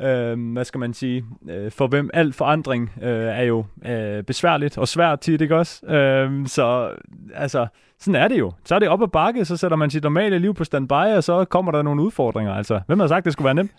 [0.02, 4.78] øh, hvad skal man sige, øh, for hvem al forandring øh, er jo øh, besværligt
[4.78, 5.86] og svært tit, ikke også?
[5.86, 6.90] Øh, så
[7.34, 7.66] altså,
[7.98, 8.52] sådan er det jo.
[8.64, 11.24] Så er det op ad bakke, så sætter man sit normale liv på standby, og
[11.24, 12.54] så kommer der nogle udfordringer.
[12.54, 13.72] Altså, hvem har sagt, det skulle være nemt?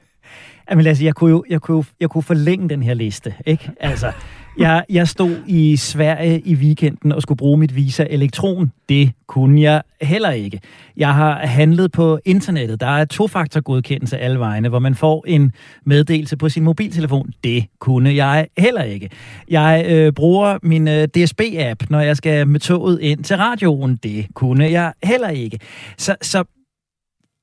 [0.69, 3.71] Jamen lad os, jeg kunne jo jeg kunne, jeg kunne forlænge den her liste, ikke?
[3.79, 4.11] Altså,
[4.59, 8.71] jeg, jeg stod i Sverige i weekenden og skulle bruge mit Visa Elektron.
[8.89, 10.59] Det kunne jeg heller ikke.
[10.97, 12.79] Jeg har handlet på internettet.
[12.79, 15.51] Der er tofaktorgodkendelse alle vegne, hvor man får en
[15.85, 17.31] meddelelse på sin mobiltelefon.
[17.43, 19.09] Det kunne jeg heller ikke.
[19.49, 23.95] Jeg øh, bruger min øh, DSB-app, når jeg skal med toget ind til radioen.
[23.95, 25.59] Det kunne jeg heller ikke.
[25.97, 26.43] Så, så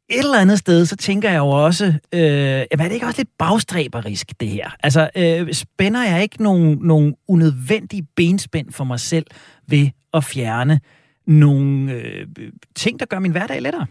[0.09, 3.21] et eller andet sted, så tænker jeg jo også, øh, jamen er det ikke også
[3.21, 4.71] lidt bagstræberisk, det her?
[4.83, 9.27] Altså, øh, spænder jeg ikke nogen, nogen unødvendige benspænd for mig selv
[9.69, 10.81] ved at fjerne
[11.27, 12.27] nogle øh,
[12.75, 13.87] ting, der gør min hverdag lettere?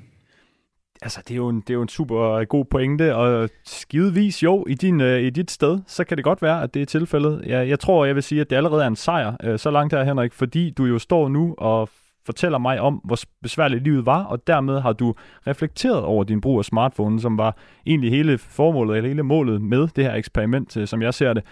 [1.02, 4.66] Altså, det er, jo en, det er jo en super god pointe, og skidevis jo,
[4.70, 7.42] i, din, øh, i dit sted, så kan det godt være, at det er tilfældet.
[7.46, 9.94] Jeg, jeg tror, jeg vil sige, at det allerede er en sejr, øh, så langt
[9.94, 11.90] her, Henrik, fordi du jo står nu og
[12.26, 15.14] fortæller mig om, hvor besværligt livet var, og dermed har du
[15.48, 19.88] reflekteret over din brug af smartphone, som var egentlig hele formålet, eller hele målet med
[19.96, 21.44] det her eksperiment, øh, som jeg ser det.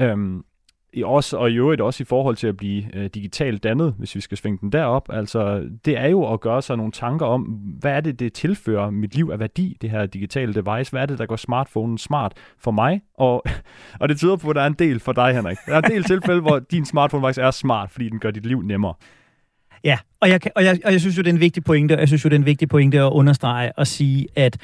[0.00, 0.44] Øhm,
[0.92, 4.14] i også, og i øvrigt også i forhold til at blive øh, digitalt dannet, hvis
[4.14, 5.08] vi skal svinge den derop.
[5.12, 7.42] Altså, det er jo at gøre sig nogle tanker om,
[7.80, 10.90] hvad er det, det tilfører mit liv af værdi, det her digitale device?
[10.90, 13.00] Hvad er det, der gør smartphonen smart for mig?
[13.14, 13.44] Og,
[14.00, 15.56] og det tyder på, at der er en del for dig, Henrik.
[15.66, 18.46] Der er en del tilfælde, hvor din smartphone faktisk er smart, fordi den gør dit
[18.46, 18.94] liv nemmere.
[19.84, 22.00] Ja, og jeg, og jeg, og jeg synes jo, det er en vigtig pointe, og
[22.00, 24.58] jeg synes jo, det er en vigtig pointe at understrege og sige, at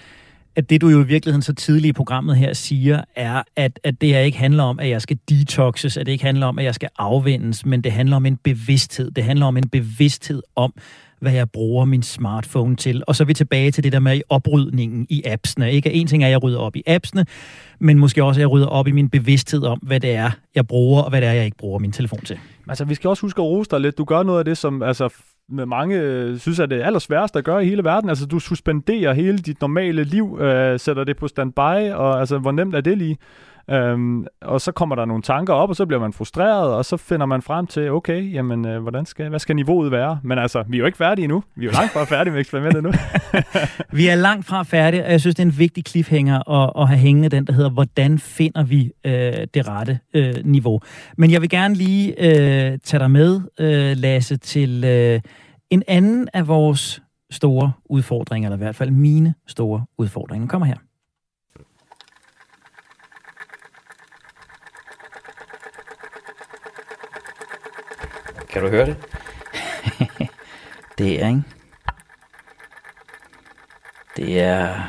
[0.59, 4.01] at det du jo i virkeligheden så tidligt i programmet her siger, er, at, at
[4.01, 6.65] det her ikke handler om, at jeg skal detoxes, at det ikke handler om, at
[6.65, 9.11] jeg skal afvendes, men det handler om en bevidsthed.
[9.11, 10.75] Det handler om en bevidsthed om,
[11.21, 13.03] hvad jeg bruger min smartphone til.
[13.07, 15.73] Og så er vi tilbage til det der med oprydningen i appsene.
[15.73, 15.93] Ikke?
[15.93, 17.27] En ting er, at jeg rydder op i appsene,
[17.81, 20.67] men måske også, at jeg rydder op i min bevidsthed om, hvad det er, jeg
[20.67, 22.39] bruger, og hvad det er, jeg ikke bruger min telefon til.
[22.69, 23.99] Altså, vi skal også huske at rose dig lidt.
[23.99, 25.15] Du gør noget af det, som altså,
[25.49, 28.09] med mange øh, synes, at det er allersværeste at gøre i hele verden.
[28.09, 32.53] Altså, du suspenderer hele dit normale liv, øh, sætter det på standby, og altså, hvor
[32.53, 33.17] nemt er det lige?
[33.71, 36.97] Øhm, og så kommer der nogle tanker op, og så bliver man frustreret, og så
[36.97, 40.21] finder man frem til, okay, jamen, øh, hvordan skal, hvad skal niveauet være?
[40.25, 41.43] Men altså, vi er jo ikke færdige endnu.
[41.57, 42.93] Vi er jo langt fra færdige med eksperimentet nu.
[43.99, 46.89] vi er langt fra færdige, og jeg synes, det er en vigtig cliffhanger at, at
[46.89, 49.13] have hængende den, der hedder, hvordan finder vi øh,
[49.55, 50.81] det rette øh, niveau?
[51.17, 55.21] Men jeg vil gerne lige øh, tage dig med, øh, Lasse, til øh,
[55.71, 60.49] en anden af vores store udfordringer, eller i hvert fald mine store udfordringer.
[60.49, 60.88] Kommer her.
[68.59, 68.97] Kan du høre det?
[70.99, 71.43] det er, ikke?
[74.17, 74.83] Det er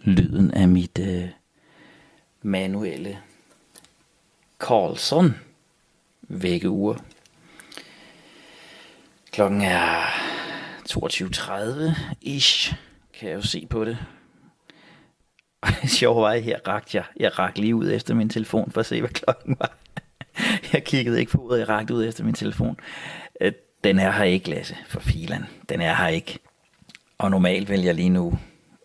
[0.00, 1.28] lyden af mit øh,
[2.42, 3.18] manuelle
[4.58, 5.34] Carlson
[6.22, 6.96] vækkeur.
[9.32, 10.02] Klokken er
[10.90, 12.74] 22.30 ish,
[13.12, 13.98] kan jeg jo se på det.
[15.60, 18.70] Og det sjove var, at her rakte jeg, jeg rakte lige ud efter min telefon
[18.72, 19.76] for at se, hvad klokken var.
[20.72, 22.76] jeg kiggede ikke på uret, jeg rakte ud efter min telefon.
[23.40, 23.52] Øh,
[23.84, 25.44] den er her ikke, Lasse, for filan.
[25.68, 26.38] Den er her ikke.
[27.18, 28.38] Og normalt vil jeg lige nu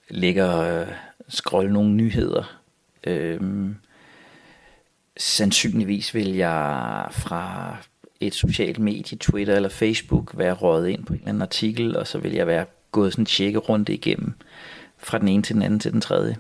[0.10, 0.88] ligge og øh,
[1.30, 2.60] scrolle nogle nyheder.
[3.04, 3.76] Øhm,
[5.18, 7.78] sandsynligvis vil jeg fra
[8.20, 12.08] et socialt medie, Twitter eller Facebook, være røget ind på en eller anden artikel, og
[12.08, 14.34] så vil jeg være gået sådan en tjekke rundt igennem
[14.98, 16.38] fra den ene til den anden til den tredje.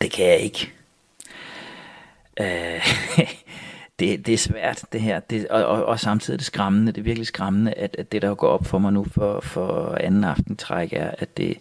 [0.00, 0.72] Det kan jeg ikke.
[2.40, 2.86] Øh,
[3.98, 5.20] det, det er svært, det her.
[5.20, 6.92] Det, og, og, og samtidig er det skræmmende.
[6.92, 9.94] Det er virkelig skræmmende, at, at det, der går op for mig nu for, for
[10.00, 11.58] anden aften træk, er, at det,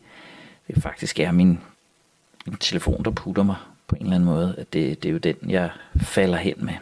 [0.67, 1.59] det faktisk er min,
[2.45, 3.55] min telefon, der putter mig
[3.87, 4.55] på en eller anden måde.
[4.57, 5.69] At det, det er jo den, jeg
[6.01, 6.73] falder hen med.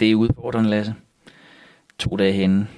[0.00, 0.94] Det er udfordrende, Lasse.
[1.98, 2.68] To dage henne.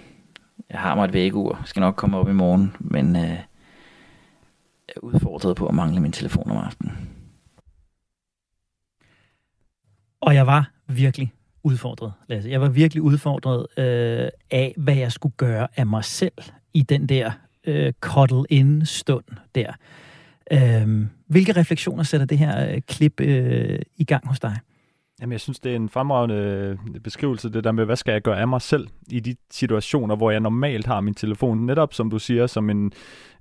[0.71, 1.57] Jeg har mig et vækkeur.
[1.57, 6.01] Jeg skal nok komme op i morgen, men øh, jeg er udfordret på at mangle
[6.01, 7.12] min telefon om aftenen.
[10.23, 11.33] Og jeg var virkelig
[11.63, 12.51] udfordret, Lasse.
[12.51, 16.33] Jeg var virkelig udfordret øh, af, hvad jeg skulle gøre af mig selv
[16.75, 17.31] i den der
[17.65, 19.73] øh, cuddle-in-stund der.
[20.53, 24.59] Øh, hvilke refleksioner sætter det her øh, klip øh, i gang hos dig?
[25.23, 28.23] Jamen, jeg synes, det er en fremragende øh, beskrivelse, det der med, hvad skal jeg
[28.23, 32.11] gøre af mig selv i de situationer, hvor jeg normalt har min telefon, netop som
[32.11, 32.93] du siger, som en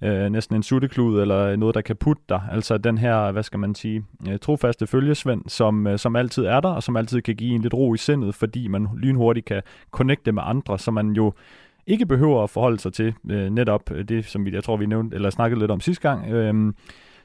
[0.01, 2.41] øh, næsten en sutteklud, eller noget, der kan putte dig.
[2.51, 6.59] Altså den her, hvad skal man sige, øh, trofaste følgesvend, som, øh, som altid er
[6.59, 9.61] der, og som altid kan give en lidt ro i sindet, fordi man lynhurtigt kan
[9.91, 11.33] connecte med andre, så man jo
[11.87, 15.15] ikke behøver at forholde sig til øh, netop det, som vi, jeg tror, vi nævnte,
[15.15, 16.73] eller snakkede lidt om sidste gang, øh,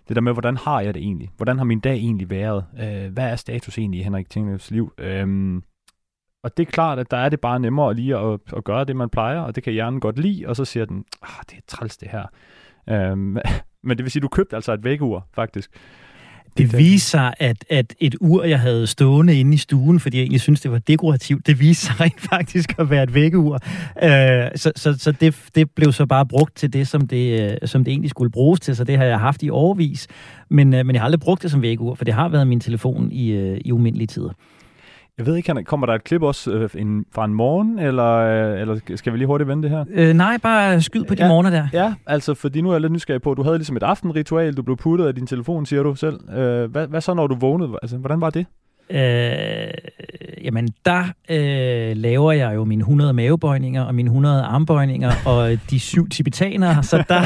[0.09, 1.31] det der med, hvordan har jeg det egentlig?
[1.37, 2.65] Hvordan har min dag egentlig været?
[2.81, 4.93] Øh, hvad er status egentlig i Henrik Tinglevs liv?
[4.99, 5.63] Øh,
[6.43, 8.97] og det er klart, at der er det bare nemmere lige at, at gøre det,
[8.97, 11.63] man plejer, og det kan hjernen godt lide, og så siger den, ah, det er
[11.67, 12.27] træls det her.
[12.89, 13.17] Øh,
[13.87, 15.71] men det vil sige, at du købte altså et vækkeur, faktisk.
[16.59, 20.23] Det viste sig, at, at et ur, jeg havde stående inde i stuen, fordi jeg
[20.23, 23.55] egentlig synes det var dekorativt, det viste sig rent faktisk at være et vækkeur.
[24.03, 27.69] Øh, så så, så det, det blev så bare brugt til det som, det, øh,
[27.69, 30.07] som det egentlig skulle bruges til, så det har jeg haft i overvis.
[30.49, 32.61] Men, øh, men jeg har aldrig brugt det som vækkeur, for det har været min
[32.61, 34.31] telefon i, øh, i umindelige tider.
[35.19, 38.61] Jeg ved ikke, kommer der et klip også øh, en, fra en morgen, eller, øh,
[38.61, 39.85] eller skal vi lige hurtigt vende det her?
[39.91, 41.69] Øh, nej, bare skyd på de ja, morgener der.
[41.73, 44.63] Ja, altså, fordi nu er jeg lidt nysgerrig på, du havde ligesom et aftenritual, du
[44.63, 46.31] blev puttet af din telefon, siger du selv.
[46.31, 47.79] Øh, hvad, hvad så, når du vågnede?
[47.83, 48.47] Altså, hvordan var det?
[48.91, 49.69] Øh,
[50.45, 55.81] jamen, der øh, laver jeg jo mine 100 mavebøjninger og mine 100 armbøjninger og de
[55.81, 57.21] syv tibetanere, så der...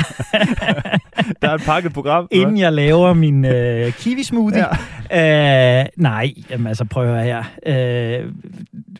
[1.42, 2.28] der er et pakket program.
[2.30, 4.64] Inden jeg laver min øh, kiwi smoothie.
[5.10, 5.80] Ja.
[5.80, 7.44] Øh, nej, jamen, altså prøv at høre her.
[7.66, 8.32] Øh,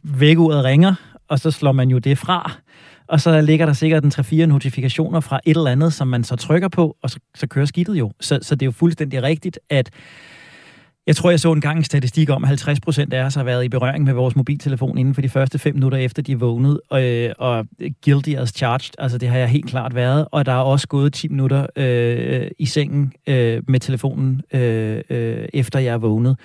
[0.03, 0.95] vækkeuret ringer,
[1.29, 2.53] og så slår man jo det fra,
[3.09, 4.13] og så ligger der sikkert en
[4.43, 7.67] 3-4 notifikationer fra et eller andet, som man så trykker på, og så, så kører
[7.67, 8.13] skidtet jo.
[8.21, 9.91] Så, så det er jo fuldstændig rigtigt, at
[11.07, 13.45] jeg tror, jeg så en gang en statistik om, at 50 procent af os har
[13.45, 16.37] været i berøring med vores mobiltelefon inden for de første fem minutter efter, de er
[16.37, 16.81] vågnet.
[16.91, 17.67] Og, øh, og
[18.05, 20.27] guilty as charged, altså det har jeg helt klart været.
[20.31, 25.49] Og der er også gået 10 minutter øh, i sengen øh, med telefonen, øh, øh,
[25.55, 26.37] efter jeg er vågnet.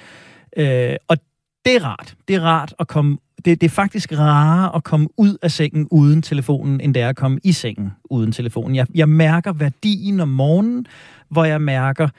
[0.57, 1.17] Øh, og
[1.65, 2.15] det er rart.
[2.27, 5.87] Det er rart at komme det, det er faktisk rarere at komme ud af sengen
[5.91, 8.75] uden telefonen, end det er at komme i sengen uden telefonen.
[8.75, 10.85] Jeg, jeg mærker værdien om morgenen,
[11.29, 12.09] hvor jeg mærker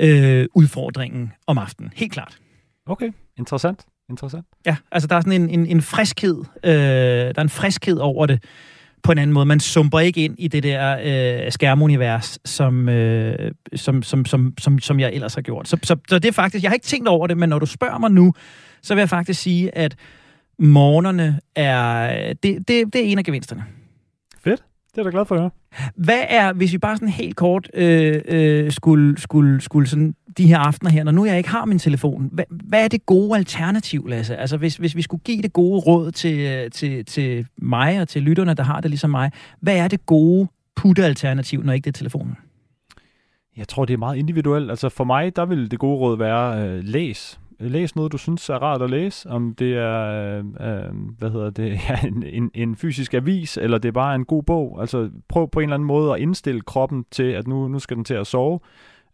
[0.00, 1.92] øh, udfordringen om aftenen.
[1.96, 2.38] Helt klart.
[2.86, 3.84] Okay, interessant.
[4.10, 4.46] Interessant.
[4.66, 6.44] Ja, altså der er sådan en, en, en friskhed.
[6.64, 8.44] Øh, der er en friskhed over det
[9.02, 9.46] på en anden måde.
[9.46, 10.98] Man sumper ikke ind i det der
[11.44, 15.68] øh, skærmunivers, som, øh, som, som, som, som, som jeg ellers har gjort.
[15.68, 17.66] Så, så, så det er faktisk, jeg har ikke tænkt over det, men når du
[17.66, 18.34] spørger mig nu,
[18.82, 19.96] så vil jeg faktisk sige, at
[20.58, 23.64] morgenerne er, det, det, det er en af gevinsterne.
[24.44, 24.64] Fedt.
[24.96, 25.50] Det er jeg glad for at høre.
[25.96, 30.46] Hvad er, hvis vi bare sådan helt kort øh, øh, skulle, skulle, skulle sådan de
[30.46, 33.36] her aftener her, når nu jeg ikke har min telefon, hvad, hvad er det gode
[33.36, 34.36] alternativ, Lasse?
[34.36, 38.22] Altså hvis, hvis vi skulle give det gode råd til, til, til mig og til
[38.22, 39.30] lytterne, der har det ligesom mig,
[39.60, 42.36] hvad er det gode putte-alternativ, når ikke det er telefonen?
[43.56, 44.70] Jeg tror, det er meget individuelt.
[44.70, 48.48] Altså for mig, der vil det gode råd være, øh, læs læs noget, du synes
[48.48, 52.50] er rart at læse, om det er øh, øh hvad hedder det, ja, en, en,
[52.54, 54.80] en fysisk avis, eller det er bare en god bog.
[54.80, 57.96] Altså prøv på en eller anden måde at indstille kroppen til, at nu, nu skal
[57.96, 58.60] den til at sove.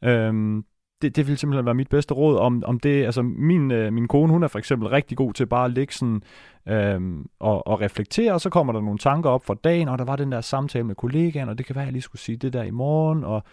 [0.04, 0.64] Øhm,
[1.02, 2.38] det, det vil simpelthen være mit bedste råd.
[2.38, 5.46] Om, om det, altså min, øh, min kone, hun er for eksempel rigtig god til
[5.46, 6.22] bare at ligge sådan,
[6.68, 10.04] øhm, og, og reflektere, og så kommer der nogle tanker op for dagen, og der
[10.04, 12.36] var den der samtale med kollegaen, og det kan være, at jeg lige skulle sige
[12.36, 13.44] det der i morgen, og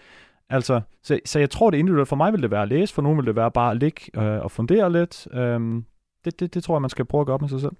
[0.49, 3.01] Altså, så, så jeg tror, det individuelt for mig vil det være at læse, for
[3.01, 5.27] nogen vil det være bare at ligge øh, og fundere lidt.
[5.33, 5.85] Øhm,
[6.25, 7.75] det, det, det tror jeg, man skal prøve at gøre op med sig selv.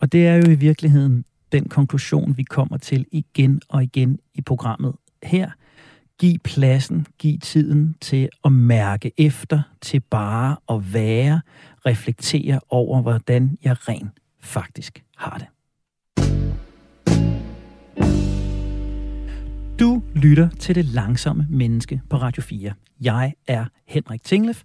[0.00, 4.40] Og det er jo i virkeligheden den konklusion, vi kommer til igen og igen i
[4.40, 5.50] programmet her.
[6.18, 11.40] Giv pladsen, giv tiden til at mærke efter, til bare at være,
[11.86, 15.46] reflektere over, hvordan jeg rent faktisk har det.
[19.80, 22.72] Du lytter til Det Langsomme Menneske på Radio 4.
[23.00, 24.62] Jeg er Henrik Tinglef,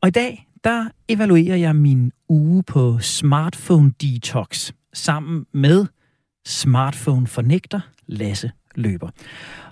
[0.00, 5.86] og i dag der evaluerer jeg min uge på Smartphone Detox sammen med
[6.46, 9.08] Smartphone Fornægter Lasse Løber.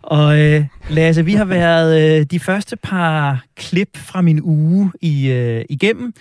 [0.02, 5.28] Og øh, Lasse, vi har været øh, de første par klip fra min uge i,
[5.28, 6.14] øh, igennem,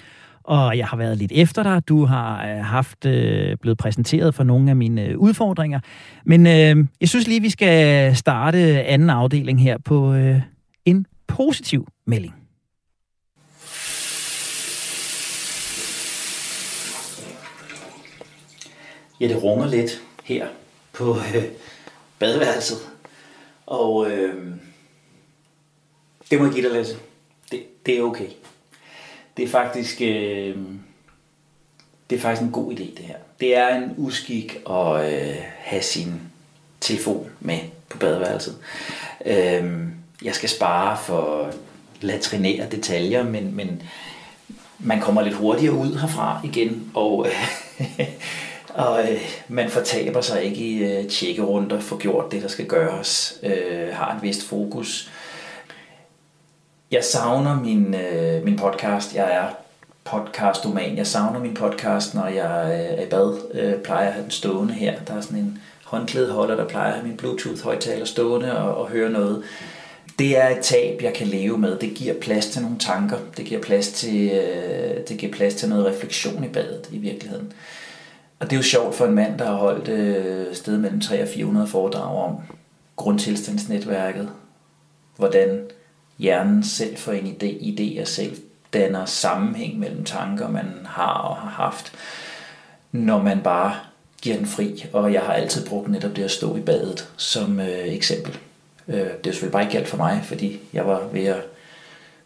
[0.47, 1.87] og jeg har været lidt efter dig.
[1.87, 5.79] Du har øh, haft øh, blevet præsenteret for nogle af mine øh, udfordringer.
[6.25, 10.41] Men øh, jeg synes lige, vi skal starte anden afdeling her på øh,
[10.85, 12.33] en positiv melding.
[19.19, 20.47] Ja, det runger lidt her
[20.93, 21.43] på øh,
[22.19, 22.77] badeværelset.
[23.65, 24.35] Og øh,
[26.31, 26.95] det må jeg give dig, Lasse.
[27.51, 28.27] Det, det er okay
[29.37, 30.55] det er faktisk, øh,
[32.09, 33.15] det er faktisk en god idé, det her.
[33.39, 36.21] Det er en uskik at øh, have sin
[36.81, 37.59] telefon med
[37.89, 38.57] på badeværelset.
[39.25, 39.87] Øh,
[40.23, 41.51] jeg skal spare for
[42.01, 43.81] latrinære detaljer, men, men
[44.79, 48.07] man kommer lidt hurtigere ud herfra igen, og, øh,
[48.87, 53.39] og øh, man fortaber sig ikke i øh, tjekkerunder, får gjort det, der skal gøres,
[53.43, 55.11] øh, har et vist fokus.
[56.91, 59.15] Jeg savner min, øh, min podcast.
[59.15, 59.49] Jeg er
[60.03, 60.97] podcastoman.
[60.97, 63.37] Jeg savner min podcast, når jeg øh, er i bad.
[63.53, 64.99] Øh, plejer at have den stående her.
[65.07, 69.09] Der er sådan en håndklædeholder, der plejer at have min Bluetooth-højtaler stående og, og høre
[69.09, 69.43] noget.
[70.19, 71.79] Det er et tab, jeg kan leve med.
[71.79, 73.17] Det giver plads til nogle tanker.
[73.37, 77.53] Det giver plads til, øh, det giver plads til noget refleksion i badet i virkeligheden.
[78.39, 81.29] Og det er jo sjovt for en mand, der har holdt øh, sted mellem 300
[81.29, 82.35] og 400 foredrag om
[82.95, 84.29] grundtilstandsnetværket.
[85.15, 85.61] Hvordan
[86.17, 88.37] hjernen selv får en idé, idéer selv
[88.73, 91.93] danner sammenhæng mellem tanker, man har og har haft,
[92.91, 93.75] når man bare
[94.21, 94.85] giver den fri.
[94.93, 98.37] Og jeg har altid brugt netop det at stå i badet som øh, eksempel.
[98.87, 101.43] Øh, det er selvfølgelig bare ikke alt for mig, fordi jeg var ved at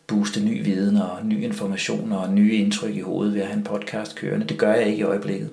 [0.08, 3.64] booste ny viden og ny information og nye indtryk i hovedet ved at have en
[3.64, 4.48] podcast kørende.
[4.48, 5.50] Det gør jeg ikke i øjeblikket.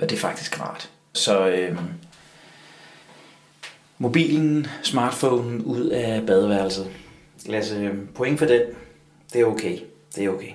[0.00, 0.90] Og det er faktisk rart.
[1.12, 1.78] Så øh,
[3.98, 6.86] mobilen, smartphonen ud af badeværelset.
[7.46, 8.60] Lasse, point for den.
[9.32, 9.78] Det er okay.
[10.16, 10.52] Det er okay.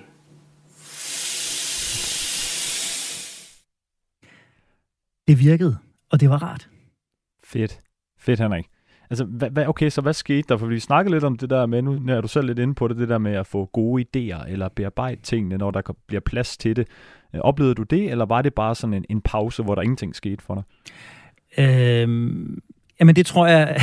[5.28, 5.78] Det virkede,
[6.12, 6.70] og det var rart.
[7.44, 7.80] Fedt.
[8.20, 8.66] Fedt, Henrik.
[9.10, 10.58] Altså, hvad, hvad, okay, så hvad skete der?
[10.58, 12.88] For vi snakkede lidt om det der med, nu er du selv lidt inde på
[12.88, 16.58] det, det der med at få gode idéer, eller bearbejde tingene, når der bliver plads
[16.58, 16.88] til det.
[17.36, 20.16] Øh, oplevede du det, eller var det bare sådan en, en pause, hvor der ingenting
[20.16, 20.64] skete for dig?
[21.66, 22.62] Øhm,
[23.00, 23.78] jamen det tror jeg,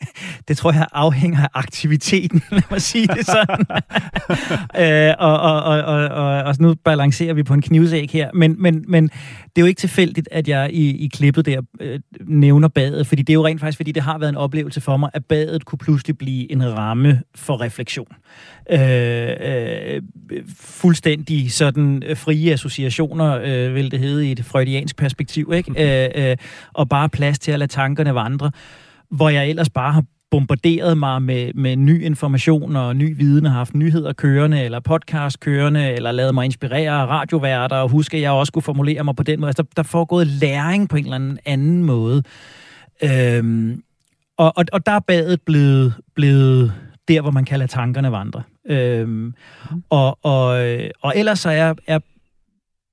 [0.48, 3.66] det tror jeg afhænger af aktiviteten, lad mig sige det sådan.
[5.08, 8.62] øh, og, og, og, og, og, og nu balancerer vi på en knivsæg her, men,
[8.62, 12.68] men, men det er jo ikke tilfældigt, at jeg i, i klippet der øh, nævner
[12.68, 15.10] badet, fordi det er jo rent faktisk, fordi det har været en oplevelse for mig,
[15.14, 18.12] at badet kunne pludselig blive en ramme for refleksion.
[18.70, 20.02] Øh, øh,
[20.58, 26.04] fuldstændig sådan frie associationer, øh, vil det hedde i et freudiansk perspektiv, ikke?
[26.14, 26.36] Øh, øh,
[26.72, 28.49] og bare plads til at lade tankerne vandre
[29.10, 33.52] hvor jeg ellers bare har bombarderet mig med, med ny information og ny viden, har
[33.52, 38.22] haft nyheder kørende, eller podcast kørende, eller lavet mig inspirere af radioværter, og huske, at
[38.22, 39.48] jeg også kunne formulere mig på den måde.
[39.48, 42.22] Altså, der, der foregået læring på en eller anden, anden måde.
[43.02, 43.82] Øhm,
[44.38, 46.72] og, og, og der er badet blevet, blevet
[47.08, 48.42] der, hvor man kan lade tankerne vandre.
[48.66, 49.82] Øhm, mm.
[49.90, 50.46] og, og,
[51.02, 51.98] og ellers så er, er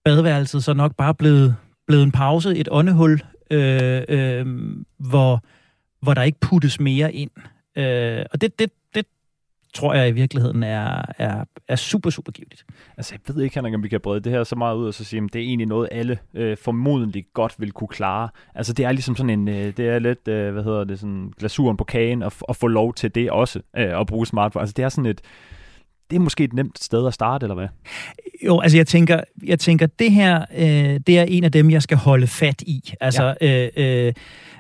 [0.06, 1.56] badeværelset så nok bare blevet,
[1.88, 3.20] blevet en pause, et åndehul,
[3.52, 4.46] øh, øh,
[4.98, 5.44] hvor
[6.02, 7.32] hvor der ikke puttes mere ind.
[7.76, 9.06] Øh, og det, det, det
[9.74, 12.66] tror jeg i virkeligheden er, er, er super, super givet.
[12.98, 14.94] Altså, jeg ved ikke, Henrik, om vi kan brede det her så meget ud og
[14.94, 18.30] så sige, at det er egentlig noget, alle øh, formodentlig godt vil kunne klare.
[18.56, 21.34] Altså, det er ligesom sådan en, øh, det er lidt, øh, hvad hedder det, sådan
[21.40, 24.62] glasuren på kagen, at, at få lov til det også, øh, at bruge smartphone.
[24.62, 25.22] Altså, det er sådan et,
[26.10, 27.68] det er måske et nemt sted at starte, eller hvad?
[28.46, 31.82] Jo, altså jeg tænker, jeg tænker det her, øh, det er en af dem, jeg
[31.82, 32.94] skal holde fat i.
[33.00, 33.70] Altså, ja.
[33.78, 34.14] øh, øh,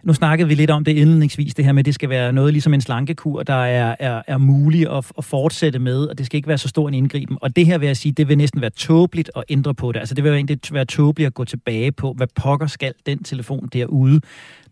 [0.03, 2.53] nu snakkede vi lidt om det indledningsvis, det her med, at det skal være noget
[2.53, 6.37] ligesom en slankekur, der er, er, er mulig at, at fortsætte med, og det skal
[6.37, 7.37] ikke være så stor en indgriben.
[7.41, 9.99] Og det her vil jeg sige, det vil næsten være tåbeligt at ændre på det.
[9.99, 13.69] Altså det vil egentlig være tåbeligt at gå tilbage på, hvad pokker skal den telefon
[13.73, 14.21] derude.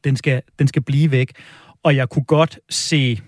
[0.03, 1.31] Den skal, den skal blive væk.
[1.83, 3.19] Og jeg kunne godt se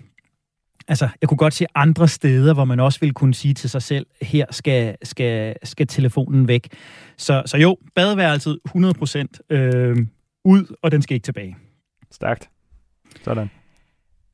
[0.88, 3.82] altså, jeg kunne godt se andre steder, hvor man også ville kunne sige til sig
[3.82, 6.68] selv, her skal, skal, skal telefonen væk.
[7.16, 9.96] Så, så jo, badeværelset 100% øh,
[10.44, 11.56] ud, og den skal ikke tilbage.
[12.10, 12.48] Stærkt.
[13.24, 13.50] Sådan.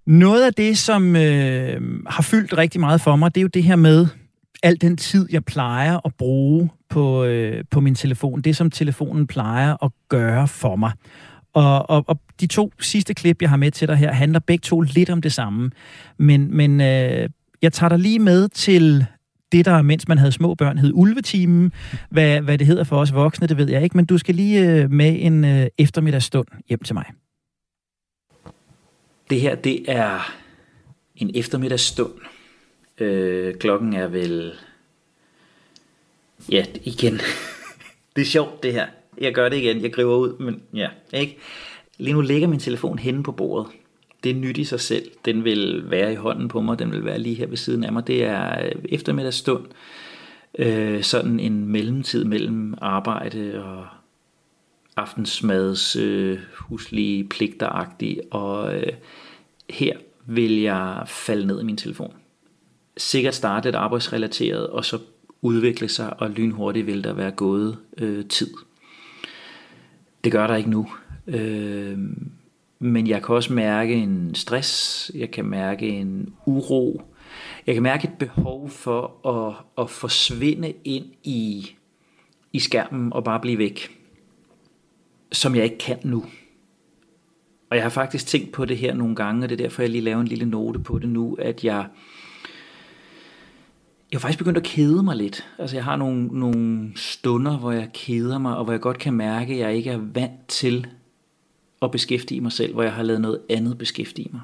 [0.07, 3.63] Noget af det, som øh, har fyldt rigtig meget for mig, det er jo det
[3.63, 4.07] her med
[4.63, 8.41] al den tid, jeg plejer at bruge på, øh, på min telefon.
[8.41, 10.93] Det, som telefonen plejer at gøre for mig.
[11.55, 14.63] Og, og, og de to sidste klip, jeg har med til dig her, handler begge
[14.63, 15.71] to lidt om det samme.
[16.19, 17.29] Men, men øh,
[17.63, 19.07] jeg tager dig lige med til
[19.53, 21.73] det, der mens man havde små børn hed ulvetimen.
[22.11, 24.71] Hvad, hvad det hedder for os voksne, det ved jeg ikke, men du skal lige
[24.71, 27.05] øh, med en øh, eftermiddagsstund hjem til mig.
[29.31, 30.35] Det her, det er
[31.17, 32.13] en eftermiddagsstund.
[32.99, 34.53] Øh, klokken er vel...
[36.51, 37.21] Ja, igen.
[38.17, 38.87] det er sjovt, det her.
[39.21, 39.83] Jeg gør det igen.
[39.83, 41.39] Jeg griber ud, men ja, ikke?
[41.99, 43.73] Lige nu ligger min telefon henne på bordet.
[44.25, 45.11] Det er nyt i sig selv.
[45.25, 46.79] Den vil være i hånden på mig.
[46.79, 48.07] Den vil være lige her ved siden af mig.
[48.07, 49.67] Det er øh, eftermiddagsstund.
[50.59, 53.87] Øh, sådan en mellemtid mellem arbejde og
[54.97, 58.93] aftensmads øh, huslige pligteragtig, og øh,
[59.71, 59.97] her
[60.27, 62.15] vil jeg falde ned i min telefon.
[62.97, 64.99] Sikkert starte et arbejdsrelateret, og så
[65.43, 68.51] udvikle sig, og lynhurtigt vil der være gået øh, tid.
[70.25, 70.89] Det gør der ikke nu.
[71.27, 71.99] Øh,
[72.79, 77.03] men jeg kan også mærke en stress, jeg kan mærke en uro,
[77.67, 79.55] jeg kan mærke et behov for at,
[79.85, 81.71] at forsvinde ind i,
[82.53, 83.91] i skærmen og bare blive væk
[85.35, 86.25] som jeg ikke kan nu.
[87.71, 89.91] Og jeg har faktisk tænkt på det her nogle gange, og det er derfor, jeg
[89.91, 91.87] lige laver en lille note på det nu, at jeg,
[94.15, 95.47] jeg har faktisk begyndt at kede mig lidt.
[95.59, 99.13] Altså jeg har nogle, nogle stunder, hvor jeg keder mig, og hvor jeg godt kan
[99.13, 100.87] mærke, at jeg ikke er vant til
[101.83, 104.41] at beskæftige mig selv, hvor jeg har lavet noget andet beskæftige mig.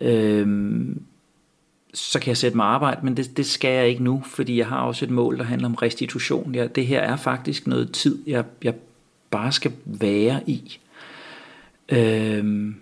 [0.00, 1.02] Øhm,
[1.94, 4.66] så kan jeg sætte mig arbejde, men det, det skal jeg ikke nu, fordi jeg
[4.66, 6.54] har også et mål, der handler om restitution.
[6.54, 8.74] Jeg, det her er faktisk noget tid, jeg, jeg
[9.30, 10.78] bare skal være i.
[11.88, 12.76] Øhm,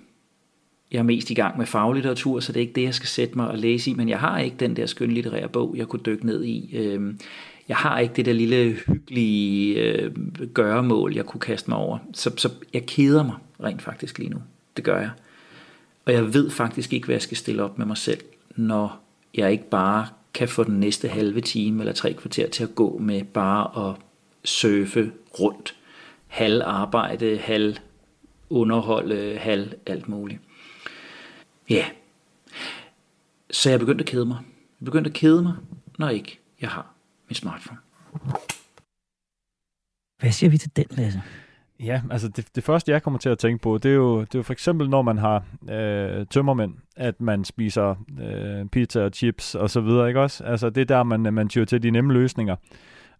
[0.93, 3.34] jeg er mest i gang med faglitteratur, så det er ikke det, jeg skal sætte
[3.34, 6.26] mig og læse i, men jeg har ikke den der skønlitterære bog, jeg kunne dykke
[6.26, 6.76] ned i.
[6.76, 7.18] Øhm,
[7.68, 10.12] jeg har ikke det der lille hyggelige øh,
[10.55, 11.99] gøremål, jeg kunne kaste mig over.
[12.12, 14.39] Så, så jeg keder mig rent faktisk lige nu.
[14.76, 15.11] Det gør jeg.
[16.05, 18.20] Og jeg ved faktisk ikke, hvad jeg skal stille op med mig selv,
[18.57, 19.01] når
[19.34, 22.99] jeg ikke bare kan få den næste halve time eller tre kvarter til at gå
[22.99, 23.97] med bare at
[24.45, 25.74] surfe rundt
[26.26, 27.76] halv arbejde, halv
[28.51, 30.41] underhold, halv alt muligt.
[31.71, 31.85] Ja.
[33.51, 34.39] Så jeg begyndte at kede mig.
[34.81, 35.55] Jeg begyndte at kede mig,
[35.99, 36.95] når ikke jeg har
[37.29, 37.79] min smartphone.
[40.19, 41.23] Hvad siger vi til den, Lasse?
[41.81, 44.35] Ja, altså det, det første, jeg kommer til at tænke på, det er jo, det
[44.35, 49.11] er jo for eksempel, når man har øh, tømmermænd, at man spiser øh, pizza og
[49.14, 50.45] chips og så videre, ikke også?
[50.45, 52.57] Altså det er der, man, man tyrer til de nemme løsninger.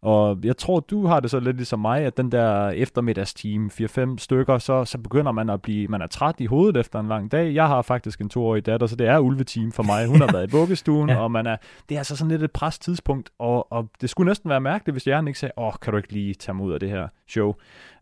[0.03, 4.19] Og jeg tror, du har det så lidt ligesom mig, at den der eftermiddagsteam, 4-5
[4.19, 7.33] stykker, så, så begynder man at blive, man er træt i hovedet efter en lang
[7.33, 7.55] dag.
[7.55, 10.07] Jeg har faktisk en toårig datter, så det er ulveteam for mig.
[10.07, 11.17] Hun har været i vuggestuen, ja.
[11.17, 11.57] og man er,
[11.89, 14.95] det er altså sådan lidt et pres tidspunkt, og, og det skulle næsten være mærkeligt,
[14.95, 16.91] hvis hjernen ikke sagde, åh, oh, kan du ikke lige tage mig ud af det
[16.91, 17.49] her show?
[17.49, 17.55] Uh,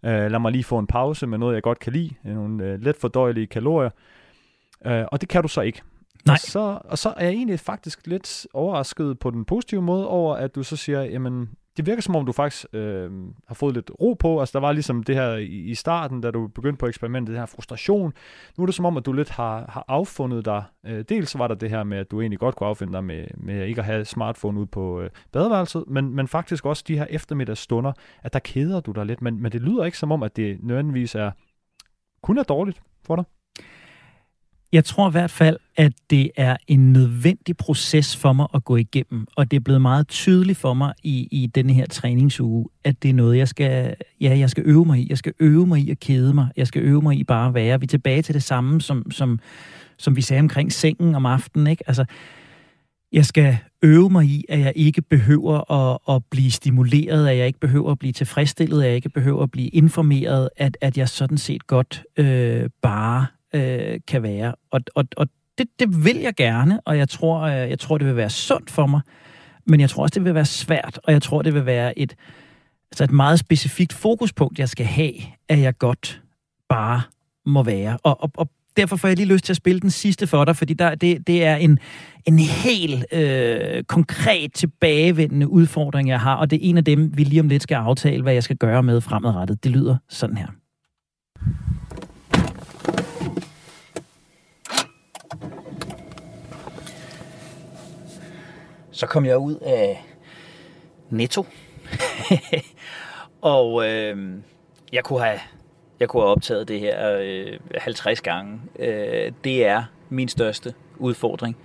[0.02, 2.96] lad mig lige få en pause med noget, jeg godt kan lide, nogle uh, let
[2.96, 3.90] fordøjelige kalorier.
[4.86, 5.82] Uh, og det kan du så ikke.
[6.26, 6.34] Nej.
[6.34, 10.36] Og så, og så er jeg egentlig faktisk lidt overrasket på den positive måde over,
[10.36, 13.10] at du så siger, jamen, det virker som om, du faktisk øh,
[13.46, 14.40] har fået lidt ro på.
[14.40, 17.38] Altså, der var ligesom det her i, i starten, da du begyndte på eksperimentet, den
[17.38, 18.12] her frustration.
[18.56, 20.64] Nu er det som om, at du lidt har, har affundet dig.
[20.86, 23.26] Øh, dels var der det her med, at du egentlig godt kunne affinde dig med,
[23.36, 27.06] med ikke at have smartphone ud på øh, badeværelset, men, men faktisk også de her
[27.10, 29.22] eftermiddagsstunder, at der keder du dig lidt.
[29.22, 31.30] Men, men det lyder ikke som om, at det nødvendigvis er
[32.22, 33.24] kun er dårligt for dig.
[34.72, 38.76] Jeg tror i hvert fald, at det er en nødvendig proces for mig at gå
[38.76, 43.02] igennem, og det er blevet meget tydeligt for mig i, i denne her træningsuge, at
[43.02, 45.06] det er noget, jeg skal, ja, jeg skal øve mig i.
[45.10, 46.48] Jeg skal øve mig i at kede mig.
[46.56, 47.80] Jeg skal øve mig i bare at være.
[47.80, 49.38] Vi er tilbage til det samme, som, som,
[49.98, 51.66] som vi sagde omkring sengen om aftenen.
[51.66, 51.84] Ikke?
[51.86, 52.04] Altså,
[53.12, 57.46] jeg skal øve mig i, at jeg ikke behøver at, at blive stimuleret, at jeg
[57.46, 61.08] ikke behøver at blive tilfredsstillet, at jeg ikke behøver at blive informeret, at, at jeg
[61.08, 64.54] sådan set godt øh, bare øh, kan være.
[64.70, 65.28] Og, og, og
[65.58, 68.70] det, det vil jeg gerne, og jeg tror, øh, jeg tror, det vil være sundt
[68.70, 69.00] for mig.
[69.66, 72.14] Men jeg tror også, det vil være svært, og jeg tror, det vil være et,
[72.90, 75.14] altså et meget specifikt fokuspunkt, jeg skal have,
[75.48, 76.22] at jeg godt
[76.68, 77.02] bare
[77.46, 77.98] må være.
[78.02, 80.56] Og, og, og derfor får jeg lige lyst til at spille den sidste for dig,
[80.56, 81.78] fordi der, det, det er en,
[82.24, 87.24] en helt øh, konkret tilbagevendende udfordring, jeg har, og det er en af dem, vi
[87.24, 89.64] lige om lidt skal aftale, hvad jeg skal gøre med fremadrettet.
[89.64, 90.46] Det lyder sådan her.
[98.96, 100.04] Så kom jeg ud af
[101.10, 101.46] Netto.
[103.40, 104.34] og øh,
[104.92, 105.38] jeg kunne have
[106.00, 108.60] jeg kunne have optaget det her øh, 50 gange.
[108.78, 111.56] Øh, det er min største udfordring.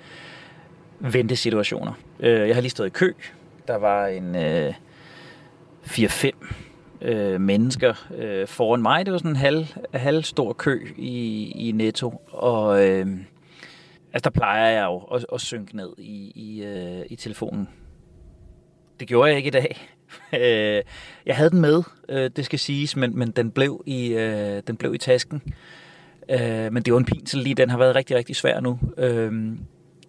[0.99, 1.93] Ventesituationer.
[2.19, 3.13] Øh, jeg har lige stået i kø.
[3.67, 4.73] Der var en øh,
[5.83, 6.29] 4-5
[7.01, 9.05] øh, mennesker øh, foran mig.
[9.05, 12.21] Det var sådan en halv, halv stor kø i, i Netto.
[12.31, 13.07] Og øh,
[14.13, 17.67] Altså, der plejer jeg jo at, at synke ned i, i, øh, i telefonen.
[18.99, 19.77] Det gjorde jeg ikke i dag.
[20.33, 20.83] Øh,
[21.25, 24.77] jeg havde den med, øh, det skal siges, men, men den, blev i, øh, den
[24.77, 25.41] blev i tasken.
[26.29, 28.79] Øh, men det var en pinsel lige, den har været rigtig, rigtig svær nu.
[28.97, 29.57] Øh,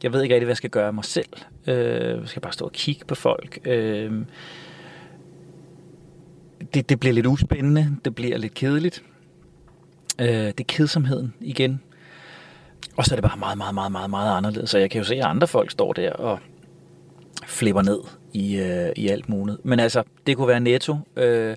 [0.03, 1.32] jeg ved ikke rigtig, hvad jeg skal gøre mig selv.
[1.66, 3.59] Øh, jeg skal bare stå og kigge på folk.
[3.64, 4.12] Øh,
[6.74, 9.03] det, det bliver lidt uspændende, det bliver lidt kedeligt.
[10.20, 11.80] Øh, det er kedsomheden igen.
[12.97, 14.70] Og så er det bare meget, meget, meget, meget, meget anderledes.
[14.70, 16.38] Så jeg kan jo se, at andre folk står der og
[17.47, 17.99] flipper ned
[18.32, 19.64] i, øh, i alt muligt.
[19.64, 21.57] Men altså, det kunne være Netto, øh,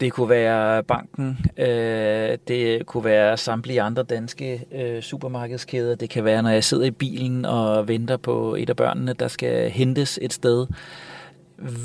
[0.00, 6.24] det kunne være banken, øh, det kunne være samtlige andre danske øh, supermarkedskæder, det kan
[6.24, 10.18] være, når jeg sidder i bilen og venter på et af børnene, der skal hentes
[10.22, 10.66] et sted.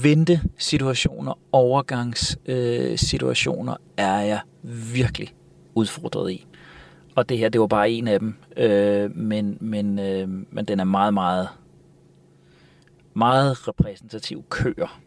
[0.04, 4.40] Ventesituationer, overgangssituationer øh, er jeg
[4.94, 5.34] virkelig
[5.76, 6.46] udfordret i
[7.20, 8.36] og det her, det var bare en af dem.
[8.58, 11.48] Øh, men, men, øh, men den er meget, meget,
[13.14, 15.02] meget repræsentativ køer.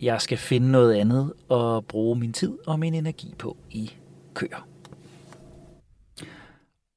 [0.00, 3.92] Jeg skal finde noget andet og bruge min tid og min energi på i
[4.34, 4.68] køer.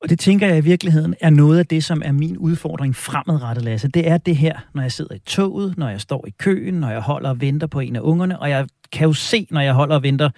[0.01, 3.63] Og det tænker jeg i virkeligheden er noget af det, som er min udfordring fremadrettet,
[3.63, 3.87] Lasse.
[3.87, 6.89] Det er det her, når jeg sidder i toget, når jeg står i køen, når
[6.89, 9.73] jeg holder og venter på en af ungerne, og jeg kan jo se, når jeg
[9.73, 10.29] holder og venter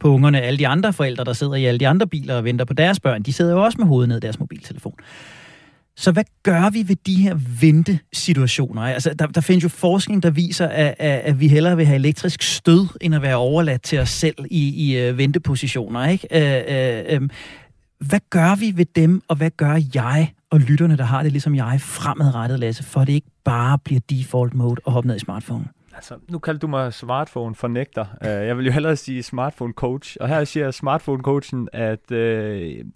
[0.00, 0.40] på ungerne.
[0.40, 3.00] Alle de andre forældre, der sidder i alle de andre biler og venter på deres
[3.00, 4.94] børn, de sidder jo også med hovedet ned i deres mobiltelefon.
[5.96, 8.82] Så hvad gør vi ved de her ventesituationer?
[8.82, 11.94] Altså, der, der findes jo forskning, der viser, at, at, at vi hellere vil have
[11.94, 16.08] elektrisk stød, end at være overladt til os selv i, i uh, ventepositioner.
[16.08, 16.28] Ikke?
[17.10, 17.30] Uh, uh, um,
[17.98, 21.54] hvad gør vi ved dem, og hvad gør jeg og lytterne, der har det ligesom
[21.54, 25.64] jeg, fremadrettet, Lasse, for det ikke bare bliver default mode og hoppe ned i smartphone?
[26.00, 28.06] Altså, nu kalder du mig smartphone fornægter.
[28.20, 30.16] Uh, jeg vil jo hellere sige smartphone coach.
[30.20, 32.86] Og her siger smartphone coachen, at, uh,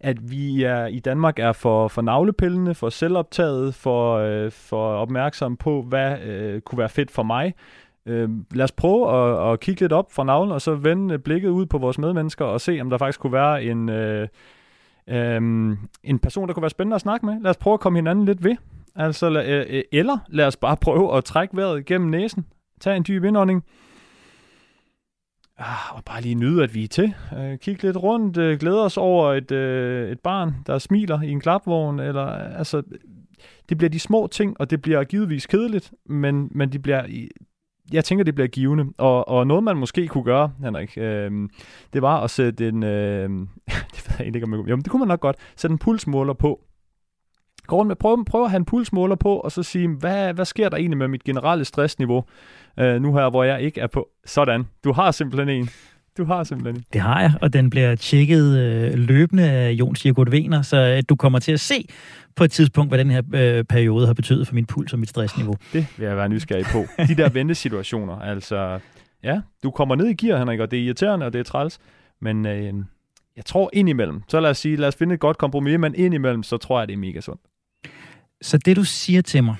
[0.00, 5.56] at vi er, i Danmark er for, for navlepillende, for selvoptaget, for, uh, for opmærksom
[5.56, 7.54] på, hvad uh, kunne være fedt for mig.
[8.06, 11.48] Uh, lad os prøve at, at kigge lidt op fra navlen, og så vende blikket
[11.48, 16.18] ud på vores medmennesker, og se, om der faktisk kunne være en, uh, um, en
[16.18, 17.40] person, der kunne være spændende at snakke med.
[17.40, 18.56] Lad os prøve at komme hinanden lidt ved.
[18.96, 22.46] Altså, øh, øh, eller lad os bare prøve at trække vejret gennem næsen.
[22.80, 23.64] Tag en dyb indånding.
[25.58, 27.14] Ah, og bare lige nyde, at vi er til.
[27.32, 31.22] Uh, kig lidt rundt, øh, uh, glæde os over et, uh, et barn, der smiler
[31.22, 31.98] i en klapvogn.
[31.98, 32.82] Eller, altså,
[33.68, 37.06] det bliver de små ting, og det bliver givetvis kedeligt, men, men de bliver
[37.92, 38.84] jeg tænker, det bliver givende.
[38.98, 41.48] Og, og noget, man måske kunne gøre, Henrik, øh,
[41.92, 42.82] det var at sætte en...
[42.82, 43.28] Øh,
[43.94, 45.36] det ved jeg ikke, om jeg, jo, det kunne man nok godt.
[45.56, 46.60] Sætte en pulsmåler på.
[47.68, 50.44] Gå rundt med, prøv, prøv at have en pulsmåler på, og så sige, hvad, hvad
[50.44, 52.24] sker der egentlig med mit generelle stressniveau,
[52.78, 54.08] øh, nu her, hvor jeg ikke er på...
[54.24, 55.68] Sådan, du har simpelthen en.
[56.18, 56.84] Du har simpelthen en.
[56.92, 61.02] Det har jeg, og den bliver tjekket øh, løbende af Jon Sirgård Vener, så øh,
[61.08, 61.88] du kommer til at se
[62.36, 65.08] på et tidspunkt, hvad den her øh, periode har betydet for min puls og mit
[65.08, 65.54] stressniveau.
[65.72, 66.84] Det vil jeg være nysgerrig på.
[67.08, 68.78] De der ventesituationer, altså...
[69.22, 71.78] Ja, du kommer ned i gear, Henrik, og det er irriterende, og det er træls,
[72.20, 72.74] men øh,
[73.36, 76.42] jeg tror indimellem, så lad os sige, lad os finde et godt kompromis, men indimellem,
[76.42, 77.40] så tror jeg, det er mega sundt.
[78.42, 79.56] Så det, du siger til mig,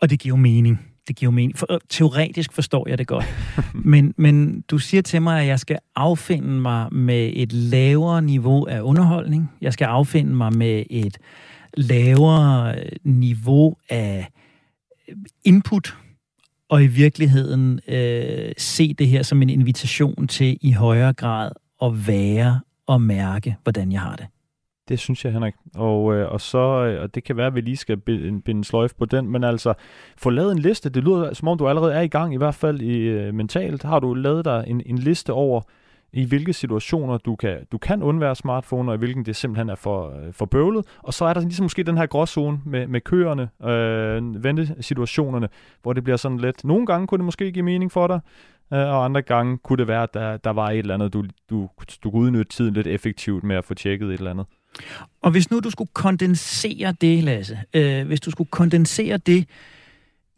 [0.00, 1.58] og det giver mening, det giver mening.
[1.58, 3.24] For, øh, teoretisk forstår jeg det godt.
[3.92, 8.64] men, men du siger til mig, at jeg skal affinde mig med et lavere niveau
[8.66, 9.50] af underholdning.
[9.60, 11.18] Jeg skal affinde mig med et
[11.76, 12.74] lavere
[13.04, 14.28] niveau af
[15.44, 15.96] input,
[16.68, 21.50] og i virkeligheden øh, se det her som en invitation til i højere grad
[21.82, 24.26] at være og mærke, hvordan jeg har det.
[24.88, 25.54] Det synes jeg, Henrik.
[25.74, 28.64] Og, øh, og så, øh, og det kan være, at vi lige skal binde, binde
[28.64, 29.74] sløjf på den, men altså,
[30.16, 30.88] få lavet en liste.
[30.88, 33.82] Det lyder, som om du allerede er i gang, i hvert fald i øh, mentalt.
[33.82, 35.60] Har du lavet dig en, en liste over,
[36.14, 39.74] i hvilke situationer du kan, du kan undvære smartphone, og i hvilken det simpelthen er
[39.74, 40.86] for, øh, for bøvlet.
[40.98, 45.48] Og så er der ligesom måske den her gråzone med, med køerne, øh, ventesituationerne,
[45.82, 46.64] hvor det bliver sådan lidt...
[46.64, 48.20] Nogle gange kunne det måske give mening for dig,
[48.72, 51.24] øh, og andre gange kunne det være, at der, der var et eller andet, du,
[51.50, 51.68] du,
[52.04, 54.46] du kunne udnytte tiden lidt effektivt med at få tjekket et eller andet.
[55.22, 59.48] Og hvis nu du skulle kondensere det, Lasse, øh, hvis du skulle kondensere det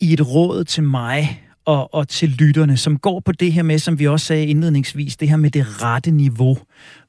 [0.00, 3.78] i et råd til mig og, og til lytterne, som går på det her med,
[3.78, 6.58] som vi også sagde indledningsvis, det her med det rette niveau.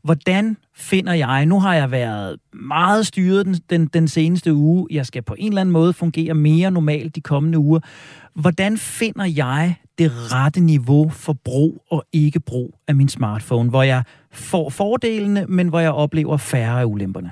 [0.03, 5.05] Hvordan finder jeg, nu har jeg været meget styret den, den, den seneste uge, jeg
[5.05, 7.79] skal på en eller anden måde fungere mere normalt de kommende uger.
[8.33, 13.83] Hvordan finder jeg det rette niveau for brug og ikke brug af min smartphone, hvor
[13.83, 17.31] jeg får fordelene, men hvor jeg oplever færre af ulemperne?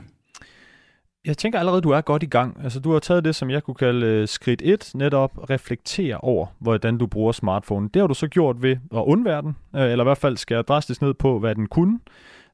[1.26, 2.58] Jeg tænker allerede, du er godt i gang.
[2.64, 6.46] Altså, du har taget det, som jeg kunne kalde øh, skridt 1, netop reflektere over,
[6.60, 7.90] hvordan du bruger smartphone.
[7.94, 10.62] Det har du så gjort ved at undvære den, øh, eller i hvert fald skære
[10.62, 12.00] drastisk ned på, hvad den kunne.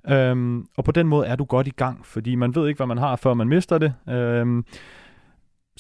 [0.10, 2.88] Øhm, og på den måde er du godt i gang, fordi man ved ikke, hvad
[2.88, 3.94] man har, før man mister det.
[4.10, 4.66] Øhm,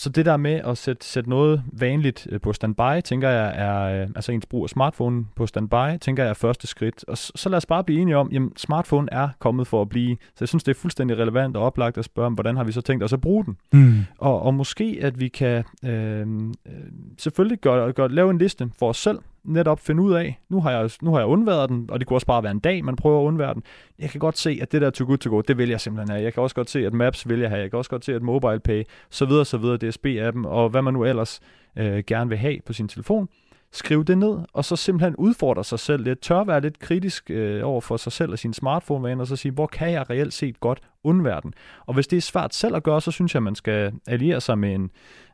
[0.02, 4.02] så det der med at sætte, sætte noget vanligt øh, på standby, tænker jeg er,
[4.02, 7.06] øh, altså ens brug af smartphone på standby, tænker jeg er første skridt.
[7.08, 9.90] Og så, så lad os bare blive enige om, jamen smartphone er kommet for at
[9.90, 10.18] blive.
[10.22, 12.82] Så jeg synes, det er fuldstændig relevant og oplagt at spørge, hvordan har vi så
[12.82, 13.58] tænkt os at bruge den?
[13.74, 13.96] Mm.
[14.18, 16.74] Og, og måske, at vi kan øh, øh,
[17.18, 20.72] selvfølgelig gøre, gøre, lave en liste for os selv, netop finde ud af, nu har,
[20.72, 22.96] jeg, nu har jeg undværet den, og det kunne også bare være en dag, man
[22.96, 23.64] prøver at undvære den.
[24.00, 26.10] Jeg kan godt se, at det der too good to go, det vil jeg simpelthen
[26.10, 26.24] have.
[26.24, 27.62] Jeg kan også godt se, at Maps vil jeg have.
[27.62, 30.82] Jeg kan også godt se, at Mobile Pay, så videre, så videre, DSB-appen, og hvad
[30.82, 31.40] man nu ellers
[31.78, 33.30] øh, gerne vil have på sin telefon
[33.74, 36.22] skrive det ned, og så simpelthen udfordre sig selv lidt.
[36.22, 39.52] Tør være lidt kritisk øh, over for sig selv og sin smartphone og så sige,
[39.52, 41.54] hvor kan jeg reelt set godt undvære den?
[41.86, 44.42] Og hvis det er svært selv at gøre, så synes jeg, at man skal alliere
[44.42, 44.92] sig med en,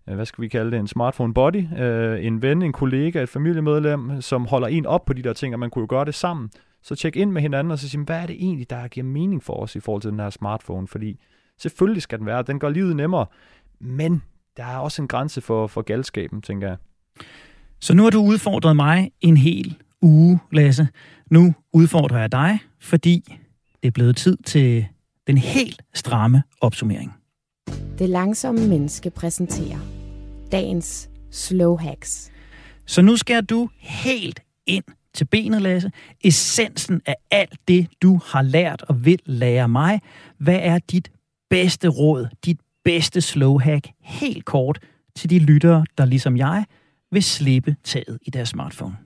[0.10, 3.30] Øh, hvad skal vi kalde det, en smartphone body, øh, en ven, en kollega, et
[3.30, 6.16] familiemedlem, som holder en op på de der ting, og man kunne jo gøre det
[6.16, 6.50] sammen.
[6.84, 9.44] Så tjek ind med hinanden og så sige, hvad er det egentlig, der giver mening
[9.44, 10.88] for os i forhold til den her smartphone?
[10.88, 11.20] Fordi
[11.58, 13.26] selvfølgelig skal den være, den gør livet nemmere,
[13.80, 14.24] men
[14.58, 16.78] der er også en grænse for, for galskaben, tænker jeg.
[17.80, 20.88] Så nu har du udfordret mig en hel uge, Lasse.
[21.32, 23.24] Nu udfordrer jeg dig, fordi
[23.82, 24.86] det er blevet tid til
[25.28, 27.14] den helt stramme opsummering.
[28.00, 29.80] Det langsomme menneske præsenterer
[30.52, 32.32] dagens slow hacks.
[32.86, 35.92] Så nu skal du helt ind til benet, Lasse.
[36.24, 40.02] Essensen af alt det, du har lært og vil lære mig.
[40.38, 41.12] Hvad er dit
[41.50, 44.80] bedste råd, dit bedste slow hack, helt kort,
[45.16, 46.66] til de lyttere, der ligesom jeg
[47.12, 48.98] vil slippe taget i deres smartphone?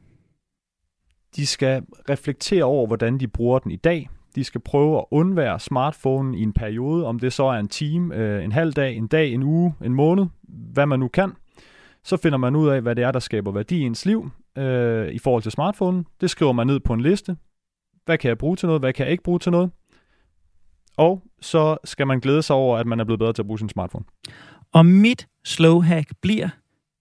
[1.36, 4.10] De skal reflektere over, hvordan de bruger den i dag.
[4.36, 8.16] De skal prøve at undvære smartphonen i en periode, om det så er en time,
[8.16, 11.32] øh, en halv dag, en dag, en uge, en måned, hvad man nu kan.
[12.04, 15.08] Så finder man ud af, hvad det er, der skaber værdi i ens liv øh,
[15.12, 16.06] i forhold til smartphonen.
[16.22, 17.38] Det skriver man ned på en liste.
[18.06, 18.82] Hvad kan jeg bruge til noget?
[18.82, 19.72] Hvad kan jeg ikke bruge til noget?
[20.98, 23.60] Og så skal man glæde sig over, at man er blevet bedre til at bruge
[23.60, 24.06] sin smartphone.
[24.74, 26.50] Og mit slow hack bliver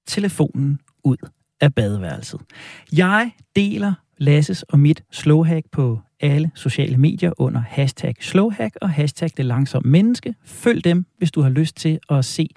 [0.07, 1.16] telefonen ud
[1.61, 2.40] af badeværelset.
[2.92, 9.30] Jeg deler Lasses og mit slowhack på alle sociale medier under hashtag slowhack og hashtag
[9.36, 10.34] det langsomme menneske.
[10.44, 12.48] Følg dem, hvis du har lyst til at se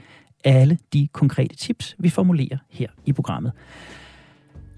[0.44, 3.52] alle de konkrete tips, vi formulerer her i programmet.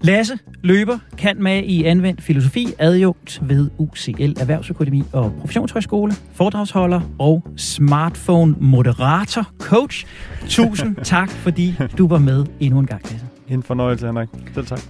[0.00, 7.44] Lasse løber kan med i anvendt filosofi, adjunkt ved UCL Erhvervsøkonomi og Professionshøjskole, foredragsholder og
[7.56, 10.06] smartphone moderator coach.
[10.48, 13.35] Tusind tak, fordi du var med endnu en gang, Lasse.
[13.48, 14.28] En fornøjelse, Henrik.
[14.54, 14.80] Selv tak.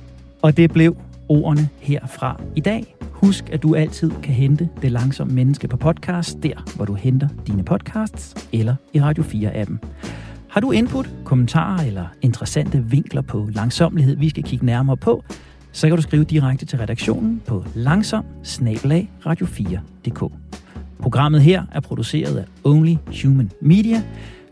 [0.43, 0.97] Og det blev
[1.29, 2.97] ordene herfra i dag.
[3.11, 7.29] Husk, at du altid kan hente Det Langsomme Menneske på podcast, der hvor du henter
[7.47, 9.79] dine podcasts, eller i Radio 4-appen.
[10.49, 15.25] Har du input, kommentarer eller interessante vinkler på langsomlighed, vi skal kigge nærmere på,
[15.73, 18.25] så kan du skrive direkte til redaktionen på langsom
[19.27, 20.33] radio4.dk.
[20.99, 24.03] Programmet her er produceret af Only Human Media.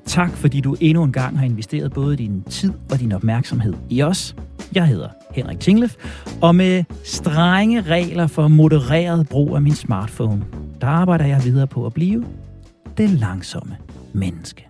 [0.07, 4.03] Tak fordi du endnu en gang har investeret både din tid og din opmærksomhed i
[4.03, 4.37] os.
[4.75, 5.95] Jeg hedder Henrik Tinglef,
[6.43, 10.45] og med strenge regler for modereret brug af min smartphone,
[10.81, 12.25] der arbejder jeg videre på at blive
[12.97, 13.77] det langsomme
[14.13, 14.64] menneske.